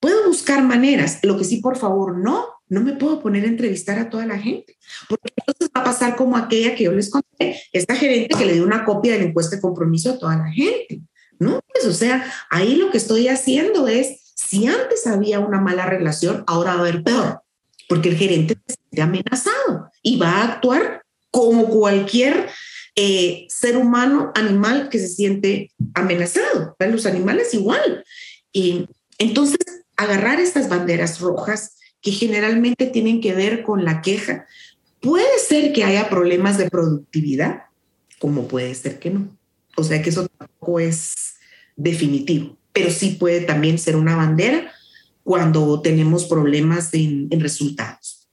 puedo 0.00 0.26
buscar 0.26 0.62
maneras. 0.62 1.20
Lo 1.22 1.36
que 1.36 1.44
sí, 1.44 1.58
por 1.58 1.76
favor, 1.76 2.18
no, 2.18 2.46
no 2.68 2.80
me 2.80 2.94
puedo 2.94 3.20
poner 3.20 3.44
a 3.44 3.48
entrevistar 3.48 3.98
a 3.98 4.10
toda 4.10 4.26
la 4.26 4.38
gente, 4.38 4.76
porque 5.08 5.32
entonces 5.36 5.70
va 5.76 5.80
a 5.82 5.84
pasar 5.84 6.16
como 6.16 6.36
aquella 6.36 6.74
que 6.74 6.84
yo 6.84 6.92
les 6.92 7.10
conté, 7.10 7.60
esta 7.72 7.94
gerente 7.94 8.36
que 8.36 8.44
le 8.44 8.54
dio 8.54 8.64
una 8.64 8.84
copia 8.84 9.12
del 9.12 9.22
encuesta 9.22 9.56
de 9.56 9.62
compromiso 9.62 10.12
a 10.12 10.18
toda 10.18 10.36
la 10.36 10.50
gente. 10.50 11.00
No, 11.38 11.60
pues, 11.72 11.86
o 11.86 11.92
sea, 11.92 12.24
ahí 12.50 12.76
lo 12.76 12.90
que 12.90 12.98
estoy 12.98 13.28
haciendo 13.28 13.88
es, 13.88 14.32
si 14.34 14.66
antes 14.66 15.06
había 15.06 15.38
una 15.38 15.60
mala 15.60 15.86
relación, 15.86 16.44
ahora 16.46 16.72
va 16.72 16.78
a 16.78 16.80
haber 16.80 17.02
peor, 17.02 17.42
porque 17.88 18.08
el 18.08 18.16
gerente 18.16 18.56
se 18.66 18.74
siente 18.74 19.02
amenazado 19.02 19.90
y 20.02 20.18
va 20.18 20.30
a 20.30 20.44
actuar 20.44 21.02
como 21.30 21.68
cualquier 21.68 22.48
eh, 22.96 23.46
ser 23.50 23.76
humano, 23.76 24.32
animal 24.34 24.88
que 24.88 24.98
se 24.98 25.08
siente 25.08 25.70
amenazado. 25.94 26.74
Los 26.78 27.04
animales 27.04 27.52
igual. 27.52 28.02
Y 28.52 28.88
entonces, 29.18 29.58
agarrar 29.96 30.40
estas 30.40 30.68
banderas 30.68 31.20
rojas 31.20 31.76
que 32.00 32.10
generalmente 32.10 32.86
tienen 32.86 33.20
que 33.20 33.34
ver 33.34 33.62
con 33.62 33.84
la 33.84 34.00
queja, 34.00 34.46
puede 35.00 35.38
ser 35.46 35.72
que 35.74 35.84
haya 35.84 36.08
problemas 36.08 36.56
de 36.56 36.70
productividad, 36.70 37.64
como 38.18 38.48
puede 38.48 38.74
ser 38.74 38.98
que 38.98 39.10
no. 39.10 39.36
O 39.76 39.84
sea 39.84 40.00
que 40.00 40.10
eso 40.10 40.26
tampoco 40.28 40.80
es 40.80 41.36
definitivo, 41.76 42.56
pero 42.72 42.90
sí 42.90 43.16
puede 43.20 43.42
también 43.42 43.78
ser 43.78 43.96
una 43.96 44.16
bandera 44.16 44.72
cuando 45.22 45.82
tenemos 45.82 46.24
problemas 46.24 46.94
en, 46.94 47.28
en 47.30 47.40
resultados. 47.40 48.30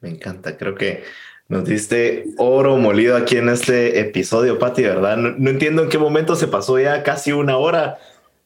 Me 0.00 0.08
encanta, 0.08 0.56
creo 0.56 0.74
que 0.74 1.04
nos 1.52 1.66
diste 1.66 2.24
oro 2.38 2.78
molido 2.78 3.14
aquí 3.14 3.36
en 3.36 3.50
este 3.50 4.00
episodio, 4.00 4.58
Pati, 4.58 4.84
¿verdad? 4.84 5.18
No, 5.18 5.50
entiendo 5.50 5.82
en 5.82 5.90
qué 5.90 5.98
momento 5.98 6.34
se 6.34 6.48
pasó 6.48 6.78
ya 6.80 7.02
casi 7.02 7.30
una 7.32 7.58
hora. 7.58 7.98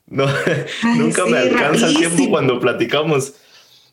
No, 0.09 0.27
nunca 0.97 1.25
me 1.25 1.39
alcanza 1.39 1.87
el 1.87 1.97
tiempo 1.97 2.29
cuando 2.29 2.59
platicamos. 2.59 3.35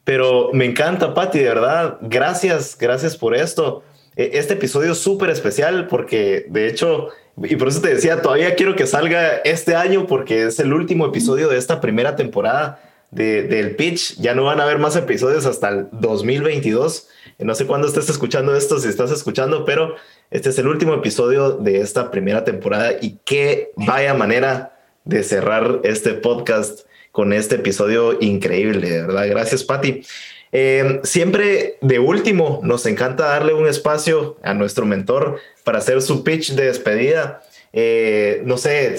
Pero 0.04 0.50
me 0.52 0.66
encanta, 0.66 1.14
Pati, 1.14 1.38
de 1.38 1.46
verdad. 1.46 2.00
Gracias, 2.02 2.76
gracias 2.76 3.16
por 3.16 3.36
esto. 3.36 3.84
E, 4.16 4.32
este 4.34 4.56
episodio 4.56 4.94
es 4.94 4.98
súper 4.98 5.30
especial 5.30 5.86
porque, 5.86 6.48
de 6.50 6.68
hecho, 6.68 7.10
y 7.38 7.56
por 7.56 7.68
eso 7.68 7.82
te 7.82 7.94
decía, 7.94 8.20
todavía 8.24 8.56
quiero 8.56 8.76
que 8.76 8.88
salga 8.88 9.36
este 9.46 9.76
año 9.76 10.08
porque 10.08 10.48
es 10.48 10.60
el 10.60 10.74
último 10.74 11.06
episodio 11.06 11.50
de 11.50 11.60
esta 11.60 11.82
primera 11.82 12.16
temporada 12.16 12.82
de, 13.14 13.44
del 13.44 13.76
pitch. 13.76 14.20
Ya 14.20 14.34
no 14.34 14.44
van 14.44 14.60
a 14.60 14.64
haber 14.64 14.80
más 14.80 14.96
episodios 14.96 15.46
hasta 15.46 15.70
el 15.70 15.88
2022. 15.92 17.08
No 17.40 17.56
sé 17.56 17.66
cuándo 17.66 17.88
estés 17.88 18.10
escuchando 18.10 18.56
esto, 18.56 18.80
si 18.80 18.88
estás 18.88 19.12
escuchando, 19.12 19.66
pero 19.66 19.96
este 20.32 20.50
es 20.50 20.60
el 20.60 20.68
último 20.68 20.94
episodio 20.94 21.52
de 21.52 21.82
esta 21.82 22.12
primera 22.12 22.44
temporada 22.44 22.94
y 23.02 23.20
qué 23.26 23.72
vaya 23.76 24.14
manera 24.14 24.78
de 25.06 25.24
cerrar 25.24 25.82
este 25.84 26.14
podcast 26.14 26.82
con 27.12 27.34
este 27.34 27.56
episodio 27.56 28.18
increíble, 28.22 28.90
de 28.90 29.02
verdad. 29.02 29.28
Gracias, 29.28 29.64
Patti. 29.64 30.04
Eh, 30.52 31.00
siempre 31.04 31.78
de 31.82 32.00
último, 32.00 32.60
nos 32.64 32.86
encanta 32.86 33.28
darle 33.28 33.54
un 33.54 33.68
espacio 33.68 34.38
a 34.44 34.54
nuestro 34.54 34.86
mentor 34.86 35.40
para 35.64 35.80
hacer 35.80 36.02
su 36.02 36.24
pitch 36.24 36.54
de 36.54 36.66
despedida. 36.66 37.44
Eh, 37.74 38.44
no 38.46 38.58
sé 38.58 38.96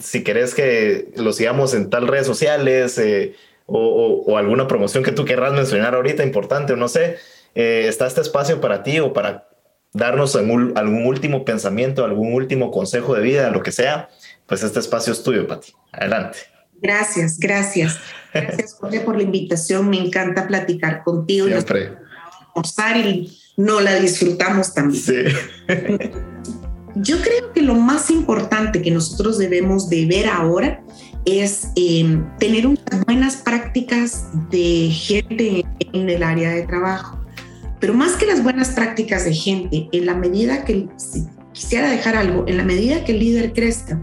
si 0.00 0.22
querés 0.22 0.54
que 0.54 1.12
lo 1.16 1.32
sigamos 1.32 1.74
en 1.74 1.90
tal 1.90 2.08
redes 2.08 2.26
sociales 2.26 2.98
eh, 2.98 3.34
o, 3.66 4.36
alguna 4.36 4.68
promoción 4.68 5.04
que 5.04 5.12
tú 5.12 5.24
querrás 5.24 5.52
mencionar 5.52 5.94
ahorita 5.94 6.22
importante 6.22 6.72
o 6.72 6.76
no 6.76 6.88
sé. 6.88 7.16
Eh, 7.54 7.86
está 7.88 8.06
este 8.06 8.20
espacio 8.20 8.60
para 8.60 8.82
ti 8.82 8.98
o 9.00 9.12
para 9.12 9.48
darnos 9.92 10.34
algún, 10.34 10.74
último 11.06 11.44
pensamiento, 11.44 12.04
algún 12.04 12.34
último 12.34 12.70
consejo 12.70 13.14
de 13.14 13.22
vida, 13.22 13.50
lo 13.50 13.62
que 13.62 13.70
sea, 13.70 14.08
pues 14.46 14.62
este 14.62 14.80
espacio 14.80 15.12
es 15.12 15.22
tuyo, 15.22 15.46
Pati. 15.46 15.72
Adelante. 15.92 16.38
Gracias, 16.82 17.38
gracias. 17.38 17.98
Gracias, 18.34 18.74
Jorge, 18.74 19.00
por 19.00 19.16
la 19.16 19.22
invitación. 19.22 19.88
Me 19.88 19.98
encanta 19.98 20.46
platicar 20.46 21.04
contigo. 21.04 21.46
Siempre. 21.46 21.92
Y, 22.56 22.98
y 22.98 23.36
no 23.56 23.80
la 23.80 23.94
disfrutamos 23.94 24.74
también. 24.74 25.02
Sí. 25.02 25.24
Yo 26.96 27.20
creo 27.20 27.52
que 27.52 27.62
lo 27.62 27.74
más 27.74 28.10
importante 28.10 28.80
que 28.82 28.90
nosotros 28.90 29.38
debemos 29.38 29.88
de 29.88 30.06
ver 30.06 30.26
ahora 30.28 30.82
es 31.24 31.68
em, 31.76 32.24
tener 32.38 32.66
unas 32.66 33.04
buenas 33.06 33.36
prácticas 33.36 34.26
de 34.50 34.90
gente 34.90 35.64
en 35.92 36.08
el 36.08 36.22
área 36.22 36.50
de 36.50 36.62
trabajo. 36.62 37.18
Pero 37.80 37.94
más 37.94 38.12
que 38.12 38.26
las 38.26 38.42
buenas 38.42 38.70
prácticas 38.70 39.24
de 39.24 39.34
gente, 39.34 39.88
en 39.92 40.06
la 40.06 40.14
medida 40.14 40.64
que, 40.64 40.88
si 40.96 41.26
quisiera 41.52 41.90
dejar 41.90 42.16
algo, 42.16 42.44
en 42.46 42.56
la 42.56 42.64
medida 42.64 43.04
que 43.04 43.12
el 43.12 43.18
líder 43.18 43.52
crezca, 43.52 44.00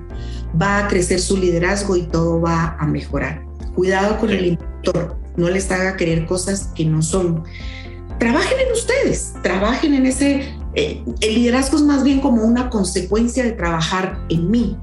va 0.59 0.79
a 0.79 0.87
crecer 0.87 1.19
su 1.19 1.37
liderazgo 1.37 1.95
y 1.95 2.03
todo 2.03 2.41
va 2.41 2.75
a 2.79 2.85
mejorar. 2.85 3.43
Cuidado 3.75 4.17
con 4.17 4.31
el 4.31 4.45
instructor, 4.45 5.17
no 5.37 5.49
les 5.49 5.71
haga 5.71 5.95
creer 5.95 6.25
cosas 6.25 6.69
que 6.75 6.85
no 6.85 7.01
son. 7.01 7.43
Trabajen 8.19 8.59
en 8.59 8.71
ustedes, 8.71 9.33
trabajen 9.41 9.93
en 9.93 10.05
ese... 10.05 10.60
Eh, 10.75 11.03
el 11.19 11.35
liderazgo 11.35 11.77
es 11.77 11.83
más 11.83 12.03
bien 12.03 12.21
como 12.21 12.43
una 12.43 12.69
consecuencia 12.69 13.43
de 13.43 13.51
trabajar 13.51 14.19
en 14.29 14.49
mí. 14.49 14.77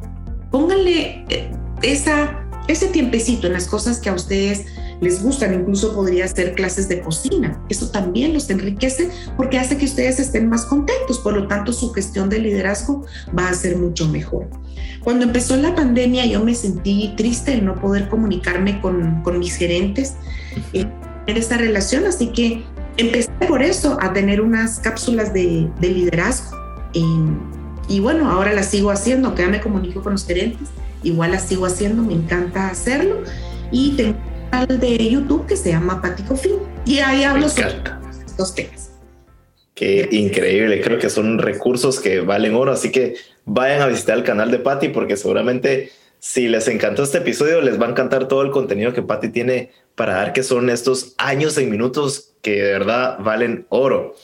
Pónganle 0.50 1.24
eh, 1.28 1.50
esa, 1.82 2.46
ese 2.68 2.88
tiempecito 2.88 3.46
en 3.46 3.54
las 3.54 3.66
cosas 3.66 3.98
que 3.98 4.08
a 4.08 4.14
ustedes 4.14 4.66
les 5.00 5.22
gustan, 5.22 5.54
incluso 5.54 5.94
podría 5.94 6.26
ser 6.26 6.54
clases 6.54 6.88
de 6.88 7.00
cocina. 7.00 7.62
Eso 7.68 7.90
también 7.90 8.32
los 8.32 8.50
enriquece 8.50 9.10
porque 9.36 9.58
hace 9.58 9.76
que 9.76 9.84
ustedes 9.84 10.18
estén 10.18 10.48
más 10.48 10.64
contentos, 10.64 11.18
por 11.20 11.34
lo 11.34 11.46
tanto 11.46 11.72
su 11.72 11.92
gestión 11.92 12.28
de 12.28 12.40
liderazgo 12.40 13.06
va 13.36 13.48
a 13.48 13.54
ser 13.54 13.76
mucho 13.76 14.08
mejor. 14.08 14.48
Cuando 15.04 15.24
empezó 15.24 15.56
la 15.56 15.74
pandemia 15.74 16.26
yo 16.26 16.42
me 16.42 16.54
sentí 16.54 17.14
triste 17.16 17.52
de 17.52 17.62
no 17.62 17.80
poder 17.80 18.08
comunicarme 18.08 18.80
con, 18.80 19.22
mis 19.38 19.56
gerentes 19.56 20.14
en 20.72 20.90
esta 21.26 21.56
relación, 21.56 22.06
así 22.06 22.32
que 22.32 22.64
empecé 22.98 23.30
por 23.48 23.62
eso 23.62 23.96
a 24.00 24.12
tener 24.12 24.40
unas 24.40 24.80
cápsulas 24.80 25.32
de, 25.32 25.68
de 25.80 25.88
liderazgo. 25.88 26.56
Y, 26.92 27.06
y 27.88 28.00
bueno, 28.00 28.30
ahora 28.30 28.52
las 28.52 28.66
sigo 28.66 28.90
haciendo, 28.90 29.34
que 29.34 29.42
ya 29.42 29.48
me 29.48 29.60
comunico 29.60 30.02
con 30.02 30.12
los 30.12 30.26
gerentes, 30.26 30.68
igual 31.02 31.32
las 31.32 31.48
sigo 31.48 31.64
haciendo, 31.64 32.02
me 32.02 32.12
encanta 32.12 32.68
hacerlo. 32.68 33.22
Y 33.72 33.96
tengo 33.96 34.18
de 34.66 35.10
YouTube 35.10 35.46
que 35.46 35.56
se 35.56 35.70
llama 35.70 36.02
Patico 36.02 36.36
Fin. 36.36 36.56
Y 36.84 36.98
ahí 36.98 37.24
hablo 37.24 37.48
sobre 37.48 37.74
dos 38.36 38.54
temas. 38.54 38.90
Qué 39.74 40.08
increíble, 40.10 40.80
creo 40.80 40.98
que 40.98 41.08
son 41.08 41.38
recursos 41.38 42.00
que 42.00 42.20
valen 42.20 42.56
oro, 42.56 42.72
así 42.72 42.90
que 42.90 43.14
vayan 43.44 43.80
a 43.80 43.86
visitar 43.86 44.18
el 44.18 44.24
canal 44.24 44.50
de 44.50 44.58
Patty 44.58 44.88
porque 44.88 45.16
seguramente 45.16 45.92
si 46.18 46.48
les 46.48 46.66
encantó 46.66 47.04
este 47.04 47.18
episodio 47.18 47.60
les 47.60 47.80
va 47.80 47.86
a 47.86 47.90
encantar 47.90 48.26
todo 48.26 48.42
el 48.42 48.50
contenido 48.50 48.92
que 48.92 49.02
Patty 49.02 49.28
tiene 49.28 49.70
para 49.98 50.14
dar, 50.14 50.32
que 50.32 50.42
son 50.42 50.70
estos 50.70 51.14
años 51.18 51.58
en 51.58 51.68
minutos 51.68 52.32
que 52.40 52.52
de 52.62 52.72
verdad 52.72 53.18
valen 53.18 53.66
oro. 53.68 54.14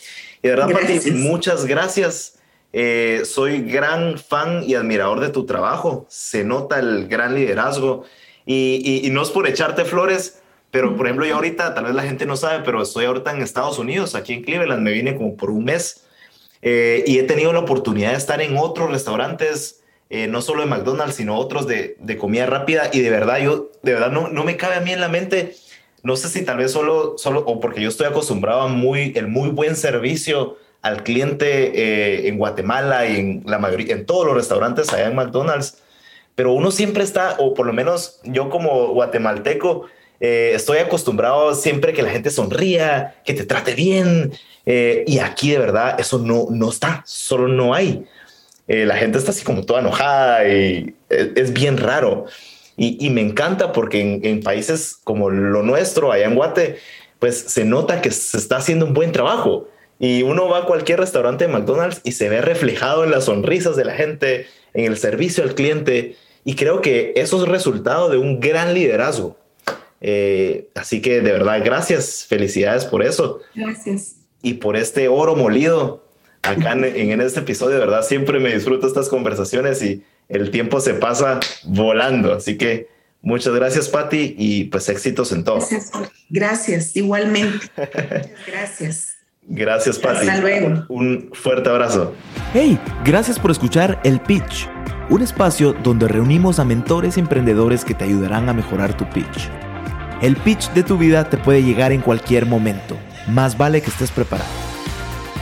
Y 0.42 0.48
de 0.48 0.54
verdad, 0.54 0.70
Patty, 0.70 1.10
muchas 1.10 1.66
gracias. 1.66 2.38
Eh, 2.72 3.22
soy 3.26 3.60
gran 3.60 4.16
fan 4.18 4.64
y 4.66 4.74
admirador 4.74 5.20
de 5.20 5.28
tu 5.28 5.44
trabajo. 5.44 6.06
Se 6.08 6.44
nota 6.44 6.78
el 6.78 7.08
gran 7.08 7.34
liderazgo 7.34 8.04
y, 8.46 9.02
y 9.04 9.10
no 9.10 9.22
es 9.22 9.30
por 9.30 9.46
echarte 9.46 9.84
flores, 9.84 10.40
pero, 10.74 10.96
por 10.96 11.06
ejemplo, 11.06 11.24
yo 11.24 11.36
ahorita, 11.36 11.72
tal 11.72 11.84
vez 11.84 11.94
la 11.94 12.02
gente 12.02 12.26
no 12.26 12.36
sabe, 12.36 12.64
pero 12.64 12.82
estoy 12.82 13.04
ahorita 13.04 13.30
en 13.30 13.42
Estados 13.42 13.78
Unidos, 13.78 14.16
aquí 14.16 14.32
en 14.32 14.42
Cleveland, 14.42 14.82
me 14.82 14.90
vine 14.90 15.16
como 15.16 15.36
por 15.36 15.50
un 15.50 15.64
mes 15.64 16.04
eh, 16.62 17.04
y 17.06 17.18
he 17.18 17.22
tenido 17.22 17.52
la 17.52 17.60
oportunidad 17.60 18.10
de 18.10 18.16
estar 18.16 18.40
en 18.40 18.56
otros 18.56 18.90
restaurantes, 18.90 19.83
eh, 20.14 20.28
no 20.28 20.42
solo 20.42 20.60
de 20.60 20.68
McDonald's, 20.68 21.16
sino 21.16 21.36
otros 21.36 21.66
de, 21.66 21.96
de, 21.98 22.16
comida 22.16 22.46
rápida 22.46 22.88
y 22.92 23.00
de 23.00 23.10
verdad, 23.10 23.40
yo, 23.40 23.72
de 23.82 23.94
verdad, 23.94 24.12
no, 24.12 24.28
no 24.28 24.44
me 24.44 24.56
cabe 24.56 24.76
a 24.76 24.80
mí 24.80 24.92
en 24.92 25.00
la 25.00 25.08
mente, 25.08 25.56
no 26.04 26.14
sé 26.14 26.28
si 26.28 26.44
tal 26.44 26.58
vez 26.58 26.70
solo, 26.70 27.18
solo 27.18 27.40
o 27.40 27.58
porque 27.58 27.80
yo 27.80 27.88
estoy 27.88 28.06
acostumbrado 28.06 28.60
a 28.60 28.68
muy, 28.68 29.12
el 29.16 29.26
muy 29.26 29.48
buen 29.48 29.74
servicio 29.74 30.56
al 30.82 31.02
cliente 31.02 31.72
eh, 31.74 32.28
en 32.28 32.38
Guatemala 32.38 33.08
y 33.08 33.16
en 33.16 33.42
la 33.44 33.58
mayoría, 33.58 33.92
en 33.92 34.06
todos 34.06 34.24
los 34.24 34.36
restaurantes 34.36 34.92
allá 34.92 35.08
en 35.08 35.16
McDonald's, 35.16 35.78
pero 36.36 36.52
uno 36.52 36.70
siempre 36.70 37.02
está, 37.02 37.34
o 37.40 37.52
por 37.52 37.66
lo 37.66 37.72
menos 37.72 38.20
yo 38.22 38.50
como 38.50 38.92
guatemalteco, 38.92 39.86
eh, 40.20 40.52
estoy 40.54 40.78
acostumbrado 40.78 41.56
siempre 41.56 41.92
que 41.92 42.02
la 42.02 42.10
gente 42.10 42.30
sonría, 42.30 43.16
que 43.24 43.34
te 43.34 43.44
trate 43.44 43.74
bien. 43.74 44.32
Y 44.64 45.18
aquí 45.18 45.50
de 45.50 45.58
verdad 45.58 46.00
eso 46.00 46.18
no, 46.18 46.46
no 46.50 46.70
está, 46.70 47.02
solo 47.04 47.48
no 47.48 47.74
hay. 47.74 48.06
Eh, 48.66 48.86
la 48.86 48.96
gente 48.96 49.18
está 49.18 49.30
así 49.30 49.44
como 49.44 49.64
toda 49.64 49.80
enojada 49.80 50.48
y 50.48 50.94
es, 51.08 51.52
bien 51.52 51.76
raro. 51.76 52.26
Y, 52.76 53.08
me 53.10 53.20
encanta 53.20 53.72
porque 53.72 54.20
en, 54.22 54.42
países 54.42 54.98
como 55.04 55.30
lo 55.30 55.62
nuestro, 55.62 56.10
allá 56.10 56.26
en 56.26 56.34
Guate, 56.34 56.78
pues 57.20 57.38
se 57.38 57.64
nota 57.64 58.02
que 58.02 58.10
se 58.10 58.36
está 58.36 58.56
haciendo 58.56 58.86
un 58.86 58.94
buen 58.94 59.12
trabajo. 59.12 59.68
Y 60.00 60.22
uno 60.22 60.48
va 60.48 60.58
a 60.58 60.64
cualquier 60.66 60.98
restaurante 60.98 61.46
de 61.46 61.52
McDonald's 61.52 62.00
y 62.02 62.12
se 62.12 62.28
ve 62.28 62.40
reflejado 62.40 63.04
en 63.04 63.12
las 63.12 63.26
sonrisas 63.26 63.76
de 63.76 63.84
la 63.84 63.94
gente, 63.94 64.46
en 64.72 64.86
el 64.86 64.96
servicio 64.96 65.44
al 65.44 65.54
cliente. 65.54 66.16
Y 66.44 66.56
creo 66.56 66.80
que 66.80 67.12
eso 67.16 67.42
es 67.42 67.48
resultado 67.48 68.08
de 68.08 68.16
un 68.16 68.40
gran 68.40 68.74
liderazgo. 68.74 69.36
Eh, 70.00 70.68
así 70.74 71.00
que 71.00 71.20
de 71.20 71.32
verdad, 71.32 71.62
gracias, 71.64 72.26
felicidades 72.28 72.84
por 72.84 73.04
eso. 73.04 73.40
Gracias. 73.54 74.16
Y 74.42 74.54
por 74.54 74.76
este 74.76 75.08
oro 75.08 75.36
molido 75.36 76.04
acá 76.44 76.72
en, 76.72 77.20
este 77.20 77.40
episodio, 77.40 77.74
de 77.74 77.80
verdad, 77.80 78.02
siempre 78.02 78.38
me 78.38 78.54
disfruto 78.54 78.86
estas 78.86 79.08
conversaciones 79.08 79.82
y 79.82 80.02
el 80.28 80.50
tiempo 80.50 80.80
se 80.80 80.94
pasa 80.94 81.40
volando. 81.64 82.34
Así 82.34 82.56
que 82.56 82.88
muchas 83.22 83.54
gracias, 83.54 83.88
Patti, 83.88 84.34
y 84.38 84.64
pues 84.64 84.88
éxitos 84.88 85.32
en 85.32 85.44
todo. 85.44 85.56
Gracias, 85.56 85.90
gracias 86.28 86.96
igualmente. 86.96 87.66
gracias. 88.46 89.14
Gracias, 89.46 89.98
Patti. 89.98 90.26
Hasta 90.26 90.40
luego. 90.40 90.84
Un 90.88 91.30
fuerte 91.34 91.68
abrazo. 91.68 92.14
Hey, 92.54 92.78
gracias 93.04 93.38
por 93.38 93.50
escuchar 93.50 94.00
El 94.02 94.20
Pitch, 94.20 94.68
un 95.10 95.22
espacio 95.22 95.74
donde 95.82 96.08
reunimos 96.08 96.58
a 96.58 96.64
mentores 96.64 97.16
y 97.16 97.20
emprendedores 97.20 97.84
que 97.84 97.94
te 97.94 98.04
ayudarán 98.04 98.48
a 98.48 98.54
mejorar 98.54 98.96
tu 98.96 99.08
pitch. 99.10 99.50
El 100.22 100.36
pitch 100.36 100.70
de 100.72 100.82
tu 100.82 100.96
vida 100.96 101.28
te 101.28 101.36
puede 101.36 101.62
llegar 101.62 101.92
en 101.92 102.00
cualquier 102.00 102.46
momento. 102.46 102.96
Más 103.28 103.58
vale 103.58 103.82
que 103.82 103.90
estés 103.90 104.10
preparado. 104.10 104.73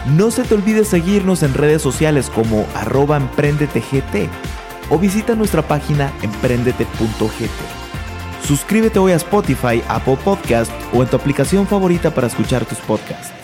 No 0.06 0.32
se 0.32 0.42
te 0.42 0.54
olvide 0.54 0.84
seguirnos 0.84 1.42
en 1.44 1.54
redes 1.54 1.80
sociales 1.80 2.28
como 2.28 2.66
arroba 2.74 3.16
emprendetegt 3.16 4.30
o 4.90 4.98
visita 4.98 5.34
nuestra 5.36 5.62
página 5.62 6.12
emprendete.gt. 6.22 7.82
Suscríbete 8.44 8.98
hoy 8.98 9.12
a 9.12 9.16
Spotify, 9.16 9.82
Apple 9.88 10.18
Podcast 10.24 10.72
o 10.92 11.02
en 11.02 11.08
tu 11.08 11.16
aplicación 11.16 11.66
favorita 11.66 12.10
para 12.10 12.26
escuchar 12.26 12.64
tus 12.64 12.78
podcasts. 12.78 13.41